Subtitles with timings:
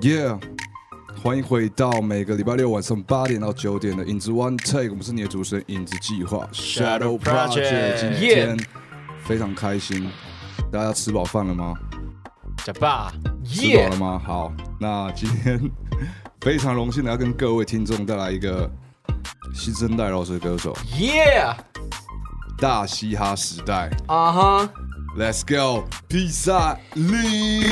[0.00, 0.40] Yeah，
[1.22, 8.00] 欢迎回到每个礼拜六晚上八点到九点的影子 One Take，我们是你的主持人影子计划 Shadow Project。
[8.00, 8.58] 今天
[9.26, 10.10] 非常开心，
[10.72, 11.74] 大家吃饱饭了吗？
[12.64, 13.12] 假爸，
[13.44, 14.22] 吃饱了吗？
[14.24, 14.50] 好，
[14.80, 15.60] 那今天
[16.40, 18.70] 非常荣幸的要跟各位听众带来一个
[19.54, 21.56] 新生代饶舌歌手，Yeah，
[22.56, 24.70] 大嘻哈时代，啊哈。
[25.18, 27.64] Let's go，披萨力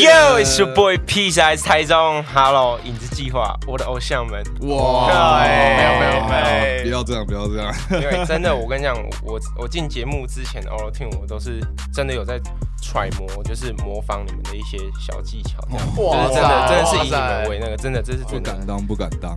[0.00, 4.40] ！Yo，it's your boy 披萨，台中，Hello，影子计划，我的偶像们。
[4.60, 5.42] 哇！
[5.42, 7.74] 没有没有没有，不要这样，不要这样。
[7.90, 11.60] 因为真的，我跟你讲，我我进节目之前，All Team 我都是
[11.92, 12.38] 真的有在
[12.80, 15.84] 揣摩，就是模仿你们的一些小技巧，这样。
[15.96, 16.28] 哇！
[16.28, 19.36] 真的真的是以你们为那个，真的这是不敢当，不敢当。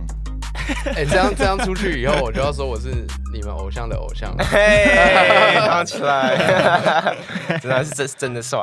[0.96, 2.88] 哎，这样这样出去以后，我就要说我是
[3.32, 4.34] 你们偶像的偶像。
[4.40, 4.84] 嘿，
[5.66, 7.16] 拿起来，
[7.60, 8.62] 真的是真真的帅，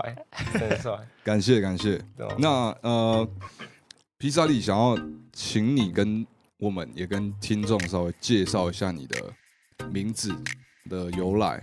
[0.53, 0.93] 真的帅。
[1.23, 2.01] 感谢感谢。
[2.37, 3.27] 那呃，
[4.17, 4.97] 披萨利想要
[5.33, 6.25] 请你跟
[6.57, 9.21] 我们也跟听众稍微介绍一下你的
[9.91, 10.33] 名字
[10.89, 11.61] 的由来。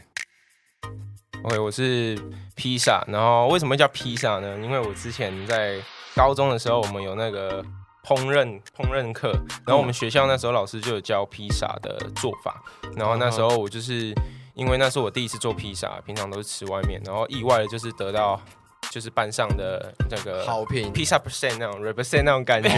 [1.42, 2.18] OK，我是
[2.54, 4.56] 披萨，然后为什么叫披萨呢？
[4.60, 5.80] 因为我之前在
[6.14, 7.64] 高中的时候，我们有那个。
[8.04, 9.30] 烹饪烹饪课，
[9.66, 12.62] 然后我们学校那时候老师就有教披萨的做法，
[12.96, 14.14] 然后那时候我就是
[14.54, 18.41] 因为那是我第一次做披萨，平常都是吃外面，然后意外的就是得到
[18.91, 22.70] 就是班上的那个好评，披萨 percent 那种 represent 那种感觉，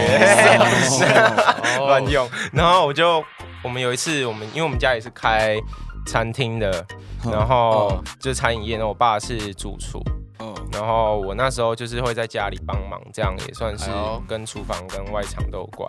[1.79, 2.29] 乱用。
[2.51, 3.23] 然后我就
[3.63, 5.57] 我们有一次我们因为我们家也是开
[6.05, 6.85] 餐厅的，
[7.23, 10.03] 然后就是餐饮业，然后我爸是主厨。
[10.71, 13.89] 然后我那时候就是会在家里帮忙，这样也算是
[14.27, 15.87] 跟厨房跟外场都有关。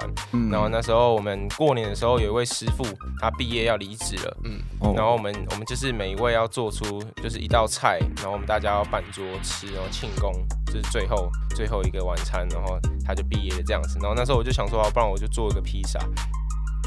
[0.51, 2.85] 然后那时候我们过年的时候有一位师傅，
[3.21, 4.37] 他毕业要离职了。
[4.45, 4.61] 嗯，
[4.95, 10.33] 然后我们我们就是每一位要做出就是一道菜，然后我们大家要办桌吃，然后庆功，
[10.67, 13.99] 就是最后最后一个晚餐，然后他就毕业了这样子。
[14.01, 16.01] 然后那时候我就想说，不然我就做一个披萨。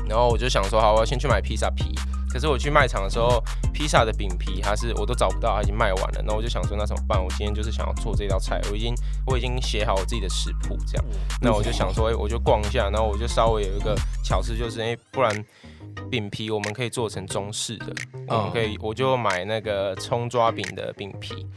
[0.08, 1.94] 然后我就想说，好，我要先去买披萨皮。
[2.28, 3.42] 可是我去卖场的时候，
[3.74, 6.22] 披萨的饼皮还是我都找不到，它已经卖完了。
[6.26, 7.24] 那我就想说，那怎么办？
[7.24, 8.94] 我今天就是想要做这道菜，我已经
[9.26, 11.06] 我已经写好我自己的食谱，这样。
[11.40, 15.46] 那我就想说，哎，我就逛一下，然后我就稍微有一个巧思，就是哎，不然
[16.12, 17.96] 饼皮我们可以做成中式的，
[18.28, 21.48] 我们可以，我就买那个葱抓饼的饼皮，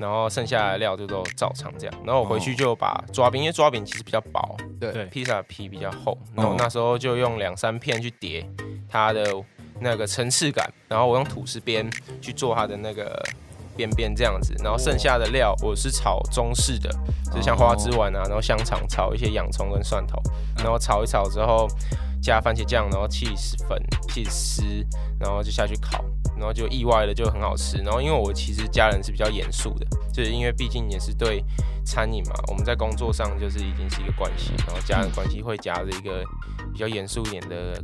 [0.00, 1.94] 然后剩下的料就都照常这样。
[2.04, 8.44] 然后我回去就把抓饼，因为抓饼其实比较薄，对，披萨皮比较厚，然后那时候就用两三片去叠
[8.88, 9.22] 它的。
[9.82, 11.90] 那个层次感，然后我用吐司边
[12.20, 13.18] 去做它的那个
[13.74, 16.90] 边边这样子，然后剩下的料我是炒中式的，
[17.34, 20.20] 就像花枝丸啊，然后香肠炒一些洋葱跟蒜头，
[20.58, 21.66] 然后炒一炒之后
[22.20, 24.62] 加番茄酱，然后 cheese 粉、cheese 丝，
[25.18, 26.04] 然后就下去烤，
[26.36, 27.78] 然后就意外的就很好吃。
[27.78, 31.44] 然后因为我其实家人是比较严肃的，就是因为毕竟也是对
[31.84, 36.24] 餐饮嘛，我们在工作上就是已经是一个关系，然后家人关系会夹着一个
[36.72, 37.82] 比较严肃一点的。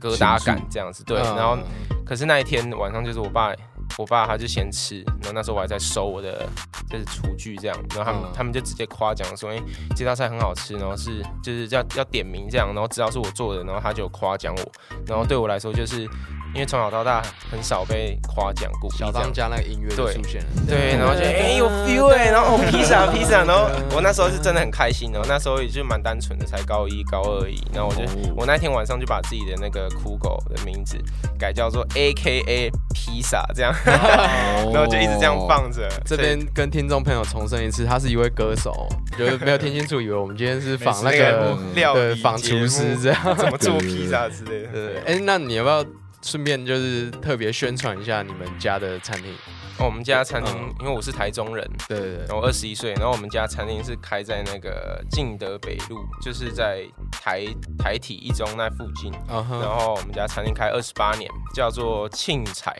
[0.00, 1.56] 疙瘩感这样子，对，然后
[2.04, 3.54] 可是那一天晚上就是我爸，
[3.98, 6.48] 我爸他就先吃，然后那时候我还在收我的
[6.90, 9.62] 就是厨具这样，然后他们他们就直接夸奖说，哎，
[9.96, 14.72] 这道菜很好吃，然后是就是要要点名这样，然后知道是我做的，然后他就夸奖我，
[15.06, 16.08] 然后对我来说就是。
[16.54, 28.02] 因为从小到大很少被夸奖过，小当家那个音乐出现了，对，然后就哎有 feel 哎，然后披萨披萨，然后我那时候是真的很开心哦，那时候也就蛮单纯的，才高一高二而已，然后我就
[28.36, 30.98] 我那天晚上就把自己的那个酷狗的名字
[31.38, 33.74] 改叫做 A K A 披萨，这样，
[34.72, 35.88] 然后就一直这样放着。
[36.04, 38.86] 这边跟听众朋友重申一次，他是一位歌手，
[39.18, 44.68] 就是没有听清楚，以为我们今天是仿 那个料理仿厨师这样，怎么做披萨之类的。
[44.72, 45.84] 对，哎，那你要不要？
[46.22, 49.34] 顺便就是特别宣传一下你们家的餐厅。
[49.78, 57.44] 我们家餐厅，因为我是台中人，对对对，然后二十一岁，然后我们家餐厅是开在那个敬德北路，就是在台
[57.78, 59.12] 台体一中那附近。
[59.28, 62.76] 然后我们家餐厅开二十八年，叫做庆彩。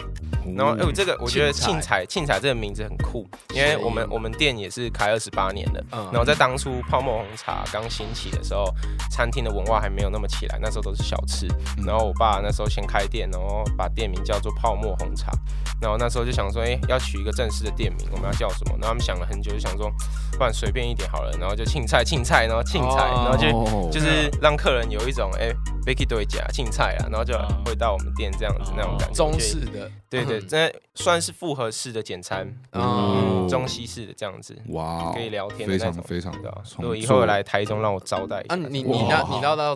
[0.56, 5.84] 然后哎，这个我觉得庆彩庆彩这个名字很酷，因为我们我们店也是开二十八年的。
[5.90, 8.64] 然后在当初泡沫红茶刚兴起的时候，
[9.10, 11.46] 餐厅的文化还没有那么起来，那时候都是小吃。
[11.84, 15.32] 然后我爸那时候先开店，然后把店名叫做泡沫红茶。
[15.80, 18.72] 然后那时候就想说，哎，要取一个正式的店名，我们要叫什么？
[18.72, 19.90] 然后他们想了很久，就想说，
[20.32, 21.30] 不然随便一点好了。
[21.38, 25.52] 然后就庆菜，庆菜，然后庆菜，然后就就是让客人有一种，哎
[25.86, 27.34] ，Vicky 对家庆菜啊，然后就
[27.64, 29.14] 会到我们店这样子那种感觉。
[29.14, 36.62] 中式的，对对，这算是复合式的简餐，嗯，中西式的这样子，哇，可以聊天，非常非常的。
[36.78, 39.74] 如果以后来台中让我招待，啊，你你那你那道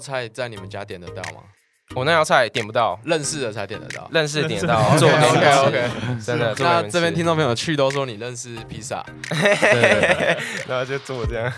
[1.95, 4.09] 我那道菜点不到，认识的才点得到。
[4.13, 5.91] 认识点到， 做给 OK OK，
[6.25, 6.55] 真的。
[6.59, 9.05] 那这边吃听众朋友去都说你认识披萨，
[10.67, 11.53] 然后就做这样。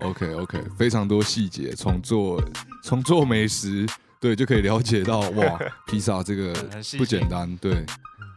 [0.00, 2.42] OK OK，非常多细节，从做
[2.82, 3.86] 从做美食，
[4.18, 6.52] 对，就可以了解到哇， 披萨这个
[6.96, 7.54] 不简单。
[7.58, 7.84] 对，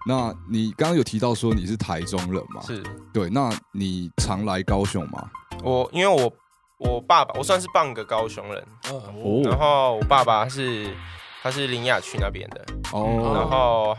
[0.06, 2.62] 那你刚刚有提到说你是台中人嘛？
[2.68, 2.84] 是
[3.14, 5.30] 对，那你常来高雄吗？
[5.64, 6.32] 我，因为我
[6.78, 10.88] 我爸爸，我算是半个高雄人，哦然后我爸爸是
[11.48, 12.62] 他是林雅区那边的。
[12.92, 13.98] 哦，然哦，后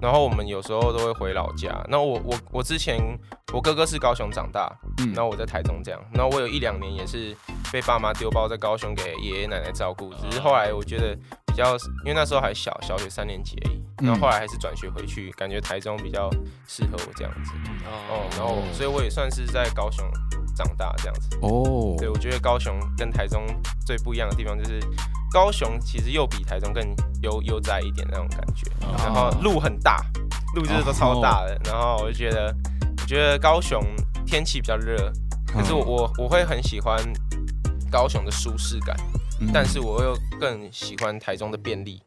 [0.00, 1.84] 然后我们有时候都会回老家。
[1.88, 3.18] 那我我我之前
[3.52, 5.12] 我哥哥是高雄长大，嗯。
[5.12, 7.36] 然后我在台中这样，然后我有一两年也是
[7.72, 11.72] 被爸妈丢包在高雄给爷爷奶奶照顾，只是后来我觉得比较，
[12.04, 14.06] 因为那时候还小，小学三年级而已，嗯。
[14.06, 16.30] 然后后来还是转学回去，感觉台中比较
[16.68, 17.50] 适合我这样子。
[18.08, 20.08] 哦，然后所以我也算是在高雄
[20.54, 21.36] 长大这样子。
[21.42, 23.44] 哦，对，我觉得高雄跟台中
[23.84, 24.80] 最不一样的地方就是，
[25.32, 26.82] 高雄其实又比台中更
[27.22, 30.04] 悠悠哉一点那种感觉，哦然后路很大，
[30.54, 32.54] 路就是都超大的，然后我就觉得，
[33.00, 33.82] 我觉得高雄
[34.26, 35.12] 天气比较热，
[35.46, 36.96] 可是我我我会很喜欢
[37.90, 38.96] 高雄的舒适感，
[39.40, 39.50] 嗯。
[39.52, 42.00] 但是我又更喜欢台中的便利。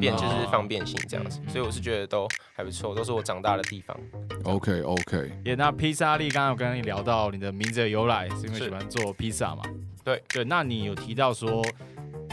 [0.00, 0.16] 便嗯。
[0.16, 3.96] 就是方便性这样子，所以我是觉得都还不错，都是我长大的地方。
[4.44, 9.62] OK OK，也那披萨力刚刚有跟你聊到你的名字的由来，是因为喜欢做披萨嘛？
[10.04, 10.22] 对。
[10.28, 11.64] 对，那你有提到说，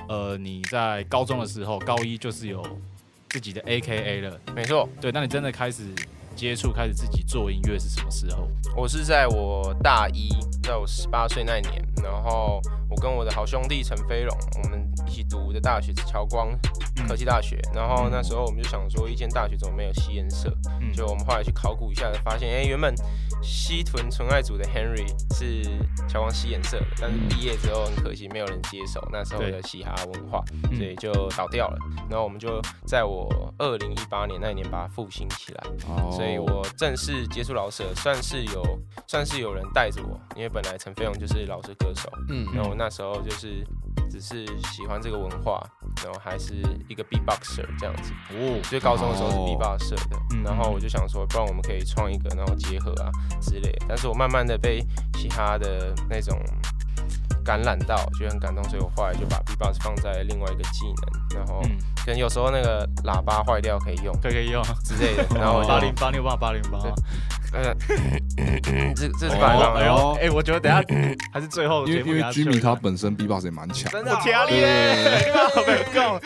[0.07, 2.63] 呃，你在高中的时候，高一就是有
[3.29, 5.83] 自己的 AKA 了，没错，对，那你真的开始
[6.35, 8.47] 接触，开始自己做音乐是什么时候？
[8.75, 10.29] 我是在我大一，
[10.61, 16.49] 在我十八岁那一年，然后我跟我的好兄弟陈飞龙，我们一起读的大学是侨光
[17.07, 20.51] 科技大学，然后那时候我们就想说，一间大学怎么没有吸烟社？
[20.81, 22.93] 嗯就我们后来去考古一下，发现，哎、原本
[23.41, 25.63] 西屯纯爱组的 Henry 是
[26.07, 31.77] 侨光吸烟社的，但是毕业之后很可惜没有人接手那时候的嘻哈文化，嗯所以就倒掉了。
[32.09, 35.63] 然后我们就在我二零一八年那一年把它复兴起来。
[35.87, 43.61] 哦所以我正式接触老舍，算是有算是有人带着我，因为本来陈飞鸿就是老舍歌手，嗯然后我那时候就是
[44.09, 45.61] 只是喜欢这个文化，
[46.01, 46.53] 然后还是
[46.87, 48.13] 一个 B-boxer 这样子。
[48.31, 53.11] 哦，所以高中的时候是哦 B-boxer 的，嗯然后我就想说，不然我们可以创一个，然后结合啊
[53.41, 53.85] 之类的。
[53.89, 54.79] 但是我慢慢的被
[55.15, 56.39] 嘻哈的那种
[57.43, 66.91] 感染到，觉得很感动，所以我后来就把 B-box 放在另外一个技能，然后嗯，可能有时候那个喇叭坏掉可以用可以可以用，之类的， 然后八零八六八八零八，对。
[67.55, 67.71] 呃，
[68.95, 70.83] 这这是哦白棒哎呦哦，哎，我觉得等下
[71.31, 74.59] 还是最后因为因为节目给他本身 B-box 也蛮强，真的我天啊对。
[74.59, 74.65] 对
[75.53, 76.19] 对没够，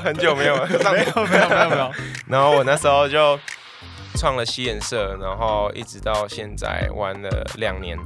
[0.00, 1.26] 很久没有上没有。
[1.26, 1.92] 没有没有没有，
[2.26, 3.38] 然后我那时候就
[4.14, 7.98] 创了西颜社，然后一直到现在玩了两年。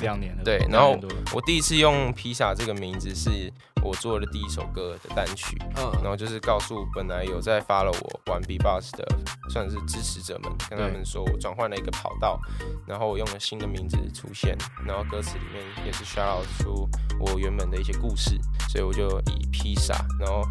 [0.00, 0.98] 两年了，对然后
[1.32, 3.52] 我第一次用披萨这个名字是
[3.82, 5.90] 我做的第一首歌的单曲，嗯。
[5.94, 9.06] 然嗯，后就是告诉本来有在 follow 我玩 B-box 的
[9.48, 12.40] 算是支持者们，跟他们说我转换了一个跑道，
[12.86, 14.56] 然后我用了新的名字出现，
[14.86, 16.88] 然后歌词里面也是 shout out 出
[17.18, 18.38] 我原本的一些故事，
[18.68, 20.42] 所以我就以披萨，然后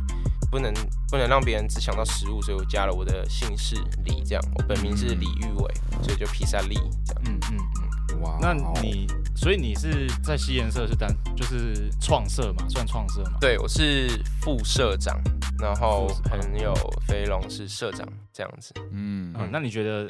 [0.52, 0.74] 不能
[1.10, 3.76] 不能让别人只想到食物，所以我加了我的姓氏
[4.06, 6.76] 李，这样我本名是李玉伟，所以就披萨李
[7.06, 7.22] 这样。
[7.26, 7.79] 嗯嗯嗯，
[8.22, 13.38] 哇，那你所以你是在西研社是单就是创社嘛，算创社嘛？
[13.40, 14.10] 对，我是
[14.42, 15.20] 副社长，
[15.60, 16.74] 然后朋友
[17.08, 18.74] 飞龙是社长，这样子。
[18.92, 20.08] 嗯嗯，那你觉得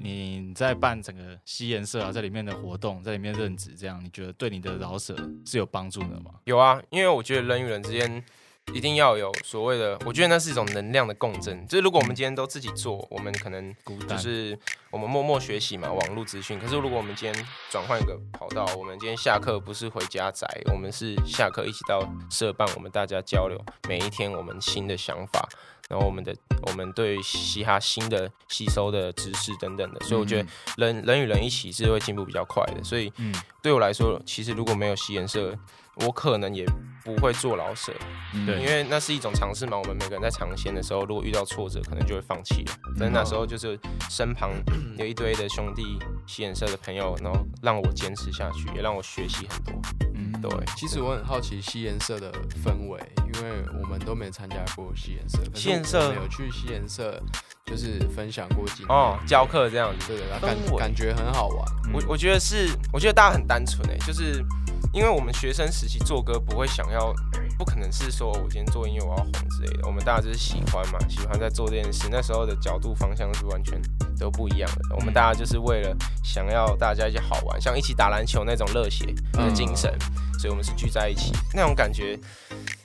[0.00, 5.14] 你在办整个西研社啊，在里面的活动，在里面任职，这样你觉得对你的老舍
[5.44, 6.30] 是有帮助的吗？
[6.44, 8.24] 有啊，因为我觉得人与人之间
[8.72, 11.66] 一定要有所谓的，我觉得那是一种能量的共振。
[11.68, 13.74] 就是如果我们今天都自己做，我们可能
[14.08, 14.58] 就是
[14.90, 16.58] 我们默默学习嘛，网络资讯。
[16.58, 25.48] 可是如果我们今天转换一个跑道，我们今天下课不是回家宅，我们是下课一起到社办，我们大家交流每一天我们新的想法，
[25.88, 26.34] 然后我们的
[26.66, 30.00] 我们对嘻哈新的吸收的知识等等的。
[30.00, 32.82] 所以我觉得人人与人一起是会进步比较快的。
[32.82, 35.56] 所以嗯对我来说，其实如果没有吸颜社，
[35.96, 36.66] 我可能也
[37.04, 37.92] 不会做老舍，
[38.32, 39.76] 嗯对因为那是一种尝试嘛。
[39.78, 42.72] 我们每个人在尝鲜的时候，如果遇到挫折，可能就会放弃了。
[42.98, 43.78] 但那时候就是
[44.10, 44.50] 身旁
[44.96, 49.74] 有一堆的兄弟吸颜色的朋友，然后让我坚持下去，也让我学习很多。
[50.14, 52.32] 嗯，对，其实我很好奇西研社的
[52.64, 52.98] 氛围，
[53.34, 57.22] 因为我们都没参加过西研社，可是西研社我们有去西研社，
[57.64, 60.08] 就是分享过经验哦，教课这样子。
[60.08, 64.44] 对对，然后感感觉很好玩，我我觉得是，我觉得大家很单纯诶，就是
[64.92, 67.12] 因为我们学生时期做歌不会想要
[67.58, 72.08] 不可能是说我今天做音乐我要红之类的，我们大家就是喜欢嘛，喜欢在做这件事。
[72.10, 73.80] 那时候的角度方向是完全
[74.18, 74.96] 都不一样的。
[74.96, 79.92] 我们大家就是为了想要大家一起好玩，像一起打篮球那种热血的精神，
[80.38, 82.18] 所以我们是聚在一起，那种感觉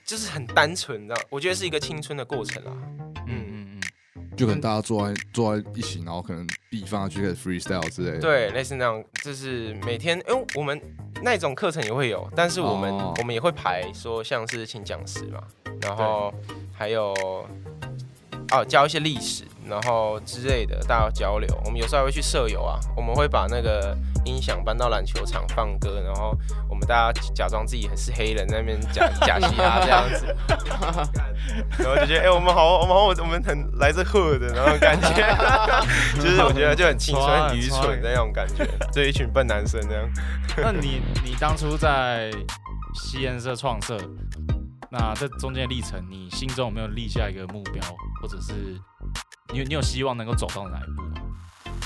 [0.05, 2.71] 就是很单纯，的，我觉得是一个青春的过程啊。
[3.27, 3.48] 嗯，
[4.39, 8.19] 就可能大家坐在坐在一起，然后可能地方去开始 freestyle 之类的。
[8.19, 10.81] 对，类似那样，就是每天，因为我们。
[11.21, 15.43] 那种课程也会有，但是我们我们也会排说像是请讲师嘛，
[15.81, 16.33] 然后
[16.71, 17.13] 还有
[18.51, 21.47] 哦教一些历史，然后之类的，大家交流。
[21.65, 26.37] 我们有时候还会去舍友啊，我们会把那个音响搬到篮球场放歌，然后
[26.67, 30.35] 我们大家假装自己很是黑人在那边假 假嘻哈这样子，
[31.77, 35.09] 然后就觉得哎我们好我们好我们很来自 hood 的然后感觉，
[36.19, 40.09] 就是我觉得就很青春很愚蠢的那种感觉，就一群笨男生这样。
[40.57, 42.31] 那你你当初在
[42.95, 43.97] 西颜社创社，
[44.91, 47.83] 那这中间的历程，你心中有没有立下一个目标，
[48.21, 48.53] 或者是
[49.53, 51.21] 你你有希望能够走到哪一步吗？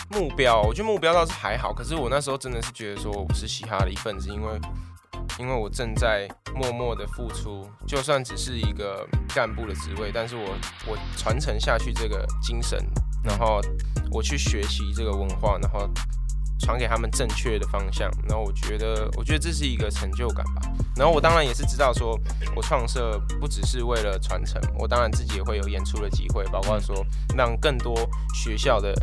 [0.09, 4.59] 目标，我觉得目标倒是还好，可是我那时候真的是觉得说我是嘻哈的一份子，因为
[5.39, 10.55] 因为我正在默默的付出，就算只是一个干部的职位，但是我
[10.87, 12.79] 我传承下去这个精神，
[13.23, 13.59] 然后
[14.11, 15.89] 我去学习这个文化，然后。
[16.59, 20.61] 传给他们正确的方向，然后我觉得，我觉得这是一个成就感吧。
[20.95, 22.19] 然后我当然也是知道，说
[22.55, 27.05] 我创设不只是为了传承，我当然自己也会有演出的机会，包括说
[27.35, 28.93] 让更多学校的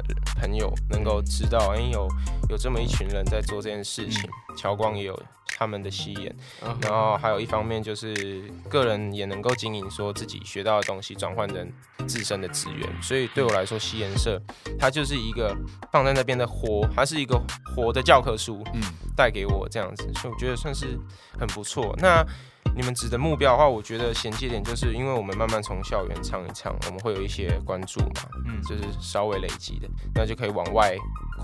[0.41, 2.09] 朋友能够知道，哎，有
[2.49, 4.29] 有这么一群人在做这件事情。
[4.57, 5.21] 乔光也有
[5.59, 6.33] 他们的吸引，
[6.81, 11.73] 然后还有一方面就是个人也能够经营，说自己学到的东西转换成
[12.07, 13.03] 自身的资源。
[13.03, 14.41] 所以对我来说，吸颜社
[14.79, 15.57] 它就是一个
[15.93, 17.41] 放在那边的活，它是一个
[17.75, 18.81] 活的教科书，嗯，
[19.17, 20.99] 带给我这样子，所以我觉得算是
[21.39, 21.95] 很不错。
[21.99, 22.25] 那
[22.75, 30.97] 你们指的目标的话，我觉得衔接点就是因为我们慢慢从校园唱一唱，我们会有一些关注嘛，嗯，就是稍微累积的，那就可以往外。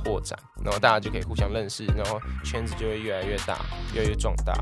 [0.05, 3.65] 扩展，然后大家就可以互相认识，然后圈子就会越来越大，
[3.95, 4.53] 越来越壮大。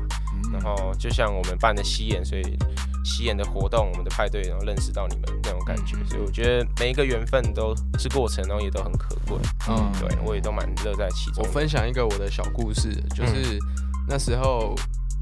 [0.49, 2.57] 然后就像我们办的西演，所以
[3.03, 5.97] 西演的活动，我们的派对，然后认识到你们那种感觉。
[6.05, 9.37] 所以我觉得每一个缘分都是过程，然后也都很可贵。
[9.67, 11.43] 嗯，对我也都蛮乐在其中。
[11.45, 13.59] 我分享一个我的小故事，就是
[14.07, 14.73] 那时候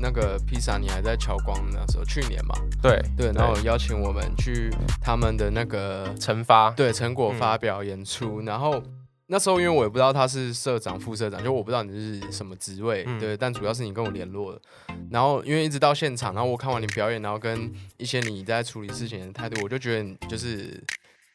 [0.03, 4.69] 那个披萨你还在乔光，那时候去年嘛，对对，然后邀请我们去
[5.01, 8.83] 他们的那个成发，对成果发表演出，然后。
[9.27, 13.37] 那时候因为我也不知道他是社长、副社长，就我不知道你是什么职位，对。
[13.37, 14.61] 但主要是你跟我联络了，
[15.09, 20.83] 然后因为一直到现场，然后我看完你表演，然后跟一些你在处理事情的态度，我就觉得你就是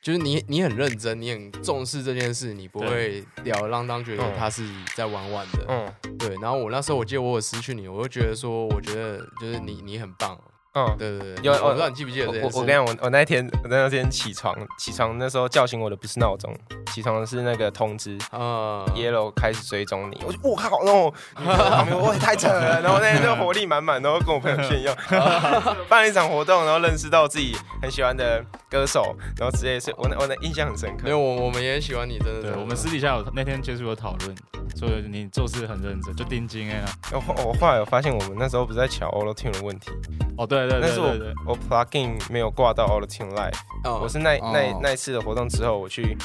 [0.01, 4.65] 就是你你很认真，你很重视这件事，你不会吊儿郎当，觉得他是
[4.95, 6.35] 在玩玩的，嗯，对。
[6.41, 10.39] 然后我那时候我记得我有失去你，我就觉得说，我觉得就是你你很棒。
[10.87, 12.49] 嗯，对对对，有我不知道你记不记得这件事。
[12.57, 16.55] 我我跟你讲，我我那天我那天起床起床那时候叫醒我的不是闹钟，
[16.93, 18.17] 起床的是那个通知。
[18.31, 24.95] 啊，Yellow 开始追踪你，我就我靠，然后 旁边我也太扯了，然后那天就活力满满，然后跟我朋友炫耀，
[25.89, 31.09] 办了一场活动，然后认识到自己很喜欢的歌手，然后直接是我那我那印象很深刻。
[31.09, 32.53] 因为我我们也喜欢你，真的。
[32.53, 34.37] 对，我们私底下有那天就是有讨论，
[34.77, 36.85] 所以你做事很认真，就定金哎。
[37.13, 39.91] 我我后来有发现，我们那时候不是在瞧 Auto Tune 的问题。
[40.37, 40.68] 哦，对。
[40.81, 41.13] 但是我
[41.47, 43.55] 我 plugin 没有挂到 All the team Live，
[44.01, 46.17] 我是那那那一次的活动之后，我去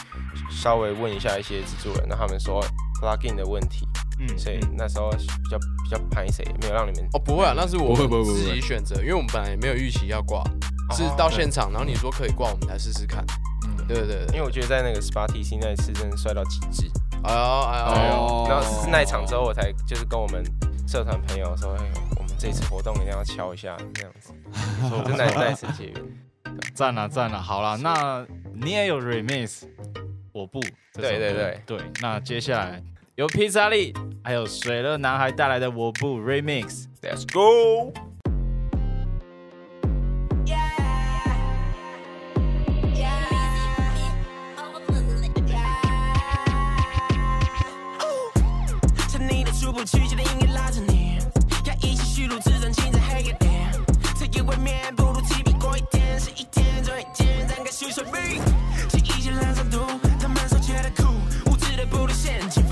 [0.50, 2.64] 稍微问一下一些制作人，那他们说
[3.02, 3.88] plugin 的问题，
[4.20, 10.44] 嗯，所以那时候比较比较拍谁，没有让你们哦不会啊，那是我自己选择，因为我们本来也没有预期要挂，
[10.92, 13.26] 是到现场，然后你说可以挂，我们才试试看，
[13.68, 16.90] 嗯，对对对，因为我觉得在那个 SparTC 那一次真的帅到极致，
[17.24, 20.44] 哎呦哎呦，然后是那一场之后，我才就是跟我们
[20.88, 21.76] 社团朋友说。
[22.44, 24.34] 这次活动一定要敲一下，这样子，
[25.06, 26.04] 真的再次结缘，
[26.76, 29.64] 赞了赞了，好了，那你也有 remix，
[30.34, 30.60] 我不，
[30.94, 31.62] 对对对。
[31.66, 32.84] 对，那接下来
[33.16, 33.94] 由披萨利
[34.26, 37.94] 还有水乐男孩带来的我不 remix，Let's go。
[57.84, 58.40] you should 心
[59.00, 59.34] 已经
[60.20, 61.14] 他们受觉得苦
[61.48, 62.63] 无知的不留陷阱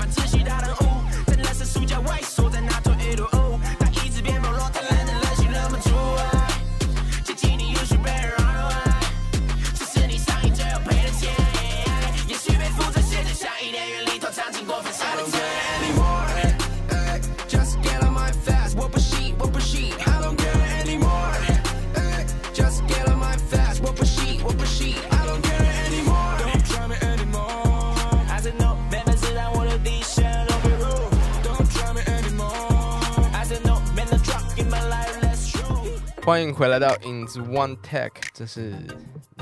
[36.24, 38.76] 欢迎回来到 In the One Tech，这是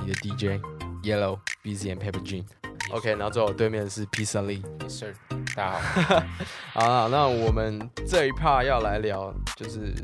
[0.02, 0.58] 你的 DJ
[1.02, 2.46] Yellow Busy and Paper Jean。
[2.90, 4.62] OK，然后坐我对面的是 Pizza Lee。
[4.78, 5.14] Yes sir，
[5.54, 6.22] 大家好。
[6.72, 9.94] 好，那我们这一 part 要来聊，就是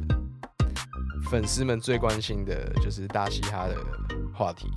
[1.31, 3.75] 粉丝们最关心的，就是大嘻哈的
[4.35, 4.69] 话题，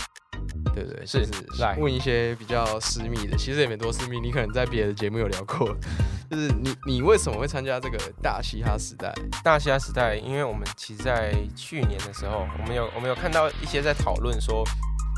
[0.74, 1.06] 对对？
[1.06, 5.76] 是就是来问一些比较私密的，其实也没多私密，你可能在别的节目有聊过，
[6.30, 9.14] 就是你你为什么会参加这个大嘻哈时代？
[9.44, 14.64] 大嘻哈时代，因为我们其实，在去年的时候，我们有我们有看到一些在讨论说，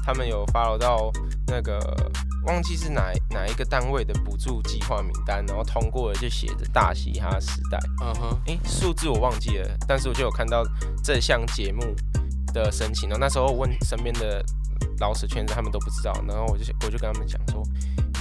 [0.06, 1.12] 他们有 follow 到
[1.48, 1.80] 那个
[2.46, 7.78] 忘记是哪哪一个单位的补助计划名单，然后通过了就写着大嘻哈时代。
[8.02, 10.64] 嗯哼，诶，数字我忘记了，但是我就有看到
[11.04, 11.96] 这项节目
[12.54, 14.44] 的申请，然后那时候问身边的
[15.02, 17.64] 老死圈子，他们都不知道，然后我就我就跟他们讲说，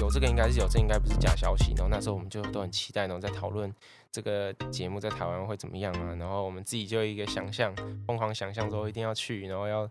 [0.01, 3.73] 有这个应该是有，这应该不是假消息，然后那时候我们就都很期待，然后在讨论
[4.11, 7.75] 这个节目在台湾会怎么样啊，然后我们自己就一个想象，
[8.07, 9.89] 疯狂想象说一定要去，然后要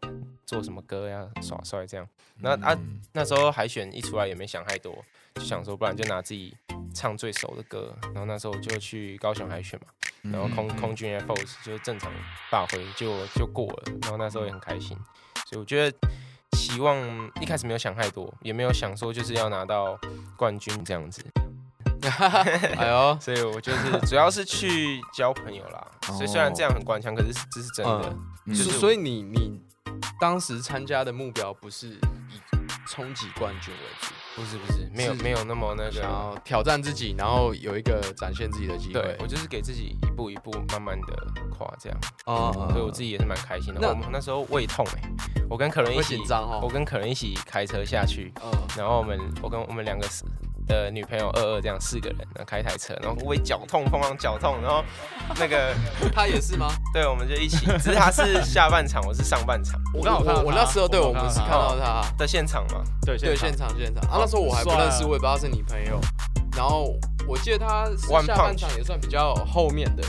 [0.47, 2.75] 做什么歌，呀耍帅这样，那啊
[3.13, 4.91] 那时候海选一出来也没想太多，
[5.35, 6.57] 就想说不然就拿自己
[6.91, 9.85] 唱最熟的歌，然后那时候我就去高雄海选嘛。
[10.21, 12.11] 然后空空军 F O S 就是正常
[12.51, 14.97] 发挥就就过了，然后那时候也很开心，
[15.45, 15.97] 所以我觉得
[16.57, 16.97] 希望
[17.41, 19.99] 一开始没有想太多，也没有想说就是要拿到
[20.37, 21.23] 冠军这样子，
[22.77, 25.87] 哎呦， 所以我就是主要是去交朋友啦。
[26.13, 28.09] 所以虽然这样很官腔，可是这是真的。
[28.45, 29.61] 嗯所所以你你
[30.19, 31.99] 当时参加的目标不是以
[32.87, 34.07] 冲击冠军为主，
[34.39, 36.07] 不是不是，没有是没有那么那想个。
[36.07, 38.93] 要挑战自己，然后有一个展现自己的机会。
[38.93, 43.81] 对我就是给自己一步一步慢慢的跨这样，哦所以我自己也是蛮开心的。
[43.81, 45.01] 那我们那时候胃痛哎、
[45.49, 50.23] 我跟可伦一会起紧张哦我跟可伦一起开车下去，嗯，然后我们我跟我们两个是
[50.69, 54.81] 的女朋友二二这样四个人，然后开一台车，然后我也脚痛，疯狂脚痛，然后
[55.37, 55.73] 那个
[56.13, 56.71] 他也是吗？
[56.93, 65.99] 对，我们就一起，只是他是下半场，我是上半场我刚好看到我我那时候对我们是看看到到他，的现场嘛，对对现场现场啊，那时候我还不认识，我也不知道是你朋友。
[66.55, 66.93] 然后
[67.27, 70.03] 我记得他下半场也算比较后面的，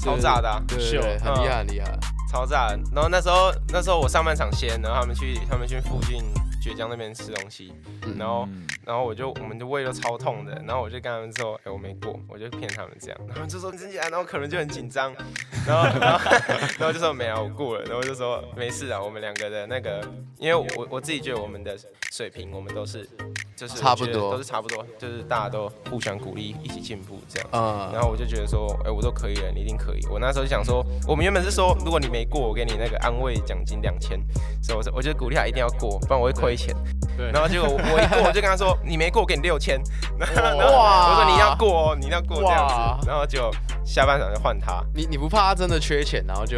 [0.00, 1.98] 超炸的、啊，对对对，秀很厉害很厉害。
[2.30, 2.78] 超炸的。
[2.94, 6.24] 然后那时候那时候我上半场先，然后他们去他们去附近
[6.62, 7.72] 倔强那边吃东西，
[8.06, 8.16] 嗯。
[8.18, 8.48] 然后
[8.86, 15.12] 然后我就我们的胃都超痛的，然后我就跟他们说，哎、我没过，我就骗他们这样，然后他们就说你真假，然后可能就很紧张，
[15.66, 16.30] 然后然后
[16.78, 20.00] 然后就说没有，我过了，然后就说没事啊，我们两个的那个，
[20.38, 21.76] 因为我我自己觉得我们的
[22.10, 23.08] 水平，我们都是
[23.56, 24.32] 就是差不多。
[24.32, 27.48] 都是差不多，就是大家都互相鼓励，一起进步这样。
[27.52, 27.90] 嗯。
[27.92, 30.06] 然后我就觉得说，哎、我都可以了，你一定可以。
[30.10, 34.18] 我那时候就想说，我们原本是说，如果你没过，我给你那个安慰奖金两千，
[34.62, 36.74] 所以我说我就鼓励他一定要过，不然我会亏钱。
[37.16, 39.80] 对然后结果我我一过，我就跟他说， 你没过，我给你六千。
[40.18, 42.68] 然后然后我说你要过哦，你要过这样
[43.00, 43.06] 子。
[43.06, 43.50] 然后就
[43.84, 46.56] 下半场就换他，你你不怕他真的缺钱，然后就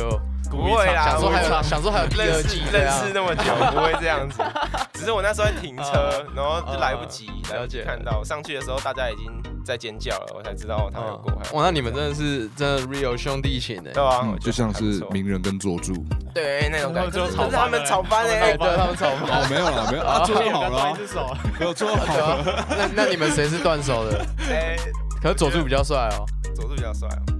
[0.54, 4.42] 不会啦，想说还有想说还有第二认识季认识那么久，不会这样子。
[4.94, 9.30] 只是我那时候在停车，然后就来不及，嗯来不及了解看到上去的时候，大家已经
[9.64, 11.32] 在尖叫了，我才知道他有过。
[11.32, 13.92] 还有哇，那你们真的是真的 real 兄弟情哎。
[13.92, 15.92] 对啊，就像是名人跟佐助
[16.32, 19.42] 对那种感觉， 就可是他们是炒翻哎哎，，对他们吵翻。
[19.42, 24.24] 哦，没有了，没有啊， 做好了啊一，只手，没有做好了，那那你们谁是断手的？
[24.50, 24.76] 哎，
[25.20, 26.24] 可是佐助比较帅哦。
[26.54, 27.33] 佐助比较帅哦。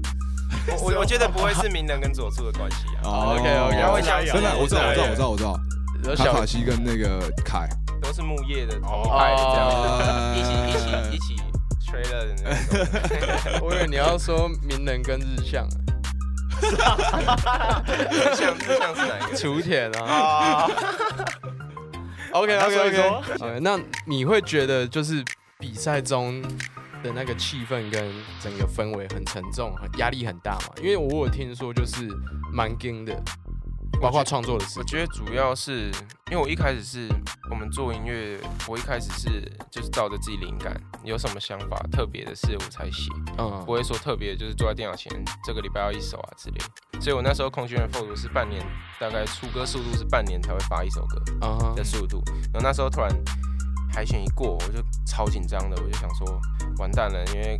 [0.73, 5.57] 我我我觉得不会是鸣人跟佐助的关系啊，哦，OK，OK，他会相真的，我知道，我知道，我知道，我
[6.03, 7.69] 知道，卡卡西跟那个凯，
[8.03, 11.43] 都是木叶的同派的这样子，哦一起一起一起
[11.87, 12.45] 吹了的那
[13.59, 13.61] 种。
[13.63, 15.69] 我以为你要说鸣人跟日向，
[18.35, 19.37] 像像是哪一个？
[19.37, 20.05] 雏田啊。
[20.05, 20.67] 啊
[22.33, 23.09] ，OK 那 OK
[23.41, 25.23] OK 那你会觉得就是
[25.59, 26.43] 比赛中
[27.05, 30.73] 的那个气氛跟整个氛围很沉重，很压力很大嘛？
[30.79, 32.09] 因为我有听说就是
[32.51, 33.23] 蛮硬的，
[34.01, 34.85] 包括创作的事我。
[34.85, 35.91] 觉得主要是
[36.31, 37.07] 因为我一开始是
[37.51, 45.13] 我们做音乐，我一开始是就是照着自己灵感，有什么想法特别的事我才写，嗯不会说特别就是坐在电脑前
[45.45, 47.01] 这个礼拜要一首啊之类的。
[47.03, 48.65] 所以我那时候空军的 f o 是半年，
[48.99, 52.23] 大概出歌速度是半年才会发一首歌啊的速度。
[52.51, 53.11] 然后那时候突然
[53.93, 56.41] 海选一过，我就超紧张的，我就想说
[56.79, 57.57] 完蛋了，因为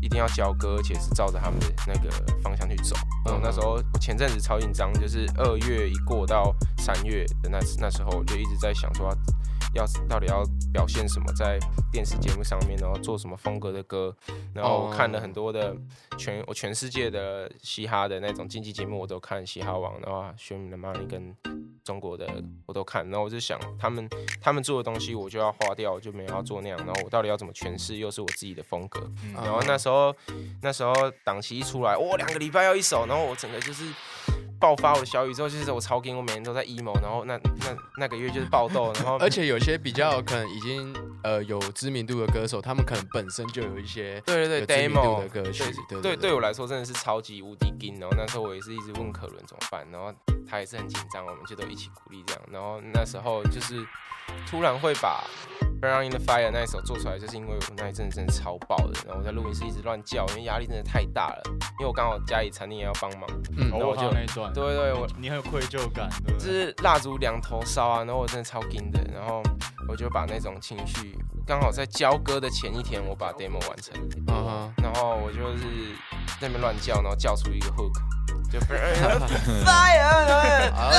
[0.00, 2.10] 一定要交割，而且是照着他们的那个
[2.42, 2.96] 方向去走。
[3.24, 9.16] 然后那时候我前阵子超紧张，就是二月一过到三月的那那时候，我就一直在想说
[9.74, 11.58] 要要到底要表现什么在
[11.90, 14.14] 电视节目上面，然后做什么风格的歌。
[14.54, 15.74] 然后我看了很多的
[16.18, 21.34] 全我全世界的嘻哈的那种竞技节目，我都看嘻哈王，然后宣明的 Money 跟
[21.84, 22.26] 中国的
[22.66, 23.08] 我都看。
[23.08, 24.08] 然后我就想他们
[24.40, 26.78] 他们做的东西，我就要花掉，我就没有要做那样。
[26.78, 29.00] 然后我到底要怎么诠释，又是我自己的风格。
[29.24, 30.14] 嗯然后那时候
[30.60, 33.84] 那时候档期一出来，哇，两个礼拜要一首，然后我整个就是
[34.62, 40.94] 爆发我的小宇宙，就是我超劲，我每天都在 emo，然后那那那个月就是爆痘，然后而且有些比较可能已经
[41.24, 47.98] 呃有知名度的歌手，他们可能本身就有一些对对对 demo 的歌曲，对对对我来说真的是超级无敌劲。
[47.98, 50.14] 然后那时候我也是一直问可伦怎么办，然后
[50.48, 52.42] 他也是很紧张，我们就都一起鼓励这样。
[52.52, 53.84] 然后那时候就是
[54.48, 55.24] 突然会把
[55.82, 61.42] 《Burn in the Fire》那一首做出来，就是因为我那一阵子真的超爆的，然后我在录音室一直乱叫，因为压力真的太大了。
[61.80, 66.38] 因为我刚好家里餐厅也要帮忙，嗯我然后我就那一段，对对我你你很有愧疚感，就？
[66.38, 69.42] 是蜡烛两头烧啊，然后我真的超惊的，然后
[69.88, 73.92] 我就把那种情绪，刚好在交歌的前一天，我把 demo 完成，
[74.28, 75.64] 嗯哼，然后我就是
[76.40, 77.90] 在那边乱叫，然后叫出一个 hook，
[78.52, 78.84] 就 fire，
[80.74, 80.92] 好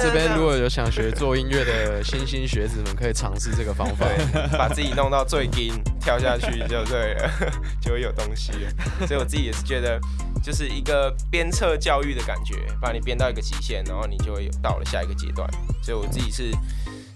[0.00, 4.06] 这边如果有想学做音乐的新兴学子们，可以尝试这个方法。
[4.56, 7.30] 把自己弄到最低，跳下去就对了，
[7.82, 9.06] 就会有东西了。
[9.06, 9.98] 所以我自己也是觉得，
[10.42, 15.50] 就是一个鞭策教育的感觉，把你鞭到一个极限，然后你就会有到了下一个阶段。
[15.82, 16.52] 所以我自己是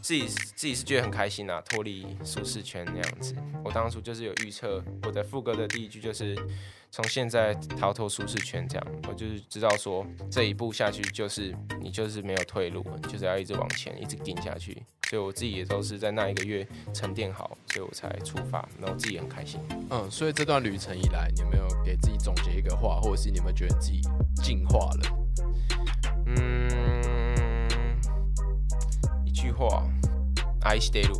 [0.02, 3.35] 自己自己是觉得很开心啊，脱离舒适圈那样子。
[3.64, 6.37] 我当初就是有预测，我的副歌的第一句就是
[6.93, 14.84] 从现在逃脱舒适圈，这样我就是知道说这一步下去就是你就是没有退路，你就是要一直往前，一直顶下去。
[15.10, 19.60] 所以我自己也都是在那一个月沉淀好，所以我才出发，然后自己也很开心。
[19.89, 24.02] 嗯，所以这段旅程以来，你有没有给自己总结一个话，或者是你们觉得自己
[24.36, 25.02] 进化了？
[26.28, 26.69] 嗯，
[29.25, 29.84] 一句话，
[30.62, 31.15] 爱してる。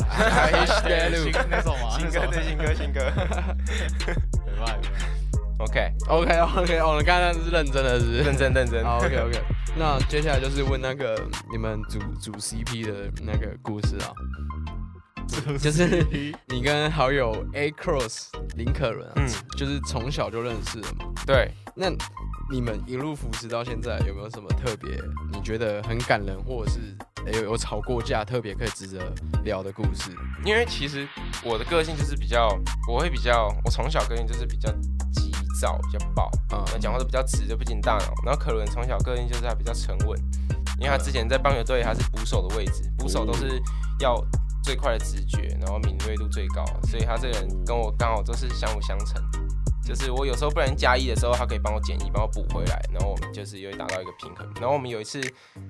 [0.09, 1.97] 爱してる新 那首吗？
[1.97, 3.11] 新歌对新歌新歌。
[4.54, 5.64] 没办法，没办法
[6.06, 8.22] OK，OK OK，我们刚刚是认真的，是是？
[8.22, 8.84] 认真认真。
[8.84, 9.40] 好，OK OK。
[9.76, 14.12] 那接下来就是问那个你们组组 CP 的那个故事啊，
[15.60, 16.04] 就是
[16.48, 21.06] 你跟好友 A Cross 林可伦啊，嗯就是从小就认识了嘛。
[21.26, 21.88] 对，那
[22.50, 25.00] 你们一路扶持到现在，有没有什么特别
[25.32, 29.12] 你觉得很感人，或者是诶有有吵过架，特别可以值得
[29.44, 30.10] 聊的故事？
[30.44, 31.08] 因为其实
[31.42, 32.48] 我的个性就是比较，
[32.88, 34.70] 我会比较，我从小个性就是比较
[35.12, 38.12] 急躁，比较暴，嗯那讲话都比较直，就不经大脑。
[38.24, 40.20] 然后可伦从小个性就是他比较沉稳，
[40.78, 43.60] 因为他之前在棒球队他是捕手的位置，捕手都是
[44.00, 44.22] 要
[44.62, 49.22] 最快的直觉，然后敏锐度最高，所以他这个人跟我刚好都是相辅相成。
[49.84, 54.50] 就是我有时候不能加一的时候，他可以帮我减一，帮我补回来，然后我们就是也会达到一个平衡。
[54.60, 55.20] 然后我们有一次，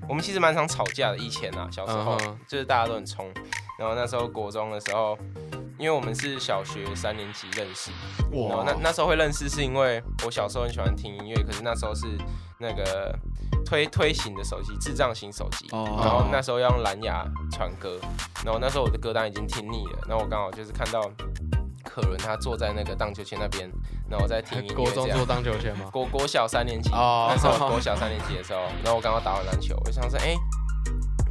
[0.08, 3.32] 我们其实蛮常吵架的，以前啊，小时候、就是大家都很冲。
[3.78, 5.18] 然后那时候国中的时候，
[5.78, 7.90] 因为我们是小学三年级认识，
[8.48, 12.06] 然后那那时候会认识是因为我小时候很喜欢听音乐，可是那时候是
[12.58, 13.18] 那个
[13.66, 15.66] 推推行的手机，智障型手机。
[15.72, 17.98] 哦然后那时候要用蓝牙传歌，
[18.44, 21.10] 然后那时候我的歌单已经听腻了，然后我刚好就是看到
[21.84, 23.70] 可伦他坐在那个荡秋千那边，
[24.08, 25.24] 然后我在听国中做。
[25.24, 25.86] 荡秋千吗？
[25.92, 30.34] 国国小三年级，哦那时候国小三年级的时候，然后我刚刚打完篮球，我就想说，哎、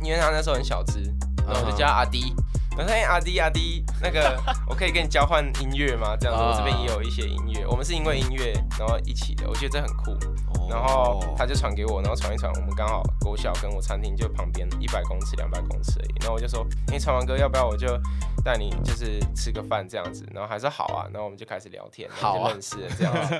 [0.03, 1.01] 因为他那时候很小只，
[1.45, 2.33] 然后我就叫他阿迪，
[2.75, 6.15] 我说，哎、阿迪阿迪，那个我可以跟你交换音乐吗？
[6.19, 10.12] 这样子，啊我这边也有一些音乐，我们是因为音乐然后一起的，我觉得这很酷。
[10.12, 16.15] 哦然后他就传给我，然后传一传，我们刚好国小跟我餐厅就旁边一百公尺、两百公尺而已。
[16.21, 17.99] 然后我就说，你传完歌要不要我就
[18.43, 20.25] 带你就是吃个饭这样子？
[20.33, 23.36] 然后还说好啊，然后我们就开始聊天，然后好认识了这样子。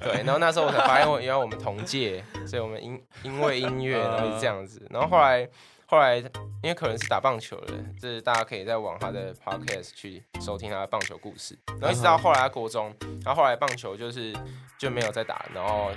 [0.00, 4.86] 对，然后那时候我才发现我原来我们同届，所以我们因因为音乐然后是这样子。
[4.90, 5.48] 然后后来
[5.86, 11.56] 后来因为可能是打棒球的，就是大家可以在往他的 podcast 去收听他的棒球故事。
[11.80, 12.92] 然后一直到后来他国中，
[13.24, 14.34] 然后后来棒球就是
[14.76, 15.90] 就没有再打，然后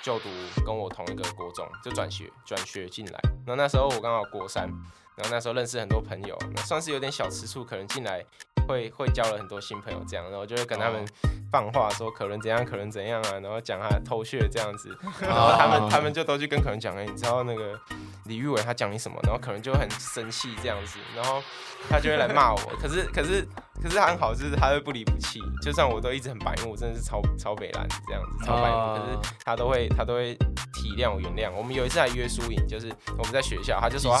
[0.00, 0.28] 就读
[0.64, 3.18] 跟我同一个国中，就转学转学进来。
[3.44, 4.70] 然后那时候我刚好国三，
[5.16, 8.24] 然后那时候认识很多朋友，那算是有点小吃醋，可能进来
[8.66, 11.04] 会会交了很多新朋友这样，然后就会跟他们
[11.50, 17.78] 放话说可能怎样，可能怎样啊，然后讲他偷血这样子， 然后他们他们就都去跟可能讲，哎，你知道那个
[18.24, 21.42] 李玉伟他讲你什么，然后可能就很生气这样子，然后
[21.88, 23.46] 他就会来骂我，可是可是
[23.82, 28.98] 可是他很好，就是他会不离不弃，就算我都一直很白目，真的是超超北蓝这样子，超白目，啊。
[28.98, 30.34] 可是他都会他都会
[30.72, 31.50] 体谅我原谅。
[31.52, 31.62] 我。
[31.62, 34.14] 们有一次还约输赢，就是我们在学校，他就说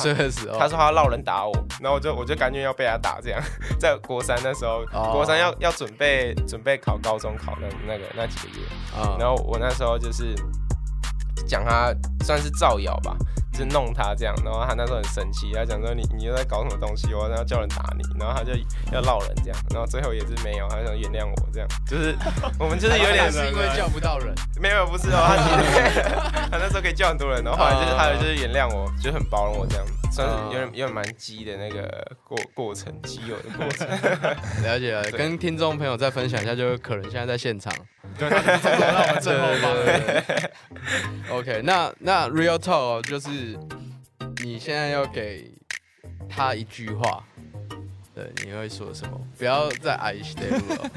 [0.56, 3.42] 他说他要闹人打我，然后我就我就感觉要被他打这样。
[3.78, 5.10] 在国三那时候，哦。
[5.12, 8.64] 国三要要准备准备考高中考那那个那几个月，
[8.96, 9.16] 啊。
[9.18, 10.34] 然后我那时候就是
[11.46, 13.16] 讲他算是造谣吧，
[13.52, 18.52] 就是弄他这样，然后他那时候很生气，他讲说你你又在搞什么东西，我要叫人打你，然后他就
[18.92, 22.16] 要闹人这样，然后最后也是没有，他想原谅我这样， 就是
[22.58, 26.02] 我们就是有点是因为叫不到人，没有不是哦，他其实
[26.50, 33.88] 他那时候可以叫很多人，然后后来就是他就是原谅我，就很包容我这样，算是有点有点蛮激的那个过过程，激友的过程。
[34.62, 37.72] 了解了，跟听众朋友再分享一下，就是可能现在在现场。
[38.18, 41.36] 对，让我们最后方。
[41.38, 43.58] OK，那那 Real Talk 就是
[44.42, 45.50] 你现在要给
[46.28, 47.24] 他一句话，
[48.14, 49.20] 对，你会说什么？
[49.38, 50.90] 不要再矮一些了。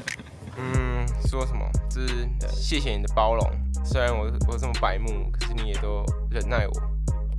[0.58, 1.64] 嗯，说什么？
[1.90, 3.50] 就是谢谢你的包容，
[3.84, 6.72] 虽然我我这么白目，可是你也都忍耐我，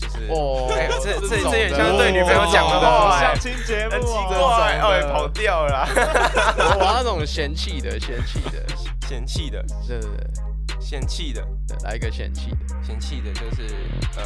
[0.08, 5.88] 就是哦，哎，这这这也像对女朋友讲的话，相亲节目，很奇怪，哦，跑掉了，
[6.80, 8.65] 我那种 嫌弃的，嫌弃的，
[9.08, 11.46] 嫌弃的，对对对，嫌弃的，
[11.84, 13.74] 来一个嫌弃的，嫌弃的，就是
[14.17, 14.24] 呃。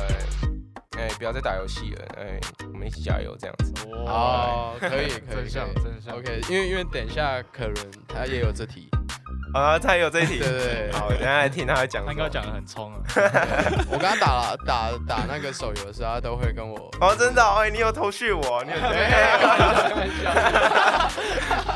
[0.98, 2.06] 哎，不要再打游戏了！
[2.18, 2.40] 哎，
[2.72, 3.74] 我们一起加油，这样子。
[4.06, 6.16] 哦，可以，可以，真相，真相。
[6.16, 7.74] OK，因为因为等一下可能
[8.08, 8.88] 他也有这题
[9.54, 10.40] 啊，他也有这一题。
[10.40, 10.92] 对对。
[10.98, 12.06] 好，等下来听他讲。
[12.06, 13.00] 他应该讲的很冲啊。
[13.92, 16.78] 我跟他打了打打那个手游的时候，他都会跟我。
[17.00, 17.44] 哦，真的？
[17.44, 18.64] 哎，你有偷续我？
[18.64, 18.78] 你有？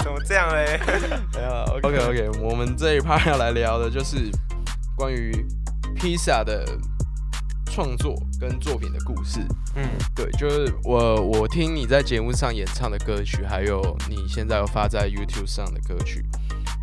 [0.04, 0.80] 怎么这样嘞？
[1.34, 1.50] 没有。
[1.84, 4.30] OK OK，我们这一趴要来聊的就是
[4.98, 5.46] 关于
[5.96, 6.66] 披萨的。
[7.72, 9.42] 创作跟作品的故事，
[9.76, 9.86] 嗯，
[10.16, 16.24] 对，就是我我听你在节目上演唱的歌曲，还有你现在有发在 YouTube 上的歌曲，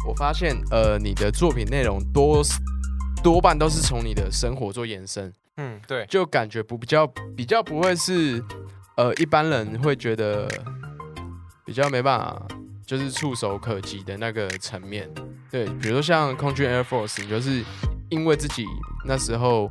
[0.07, 2.43] 我发现呃你的作品内容多
[3.23, 8.43] 多半都是从你的生活做延伸，嗯，对，就感觉不比较比较不会是
[8.97, 10.49] 呃一般人会觉得
[11.65, 12.43] 比较没办法
[12.87, 15.09] 就是触手可及的那个层面，
[15.51, 17.65] 对，比如说像空军 Air Force，你就是
[18.11, 18.65] 因为自己
[19.07, 19.71] 那时候。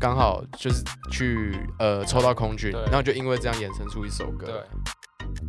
[0.00, 0.82] 刚好就是
[1.12, 4.46] 去呃抽到空军，然后就因为这样衍生出一首歌。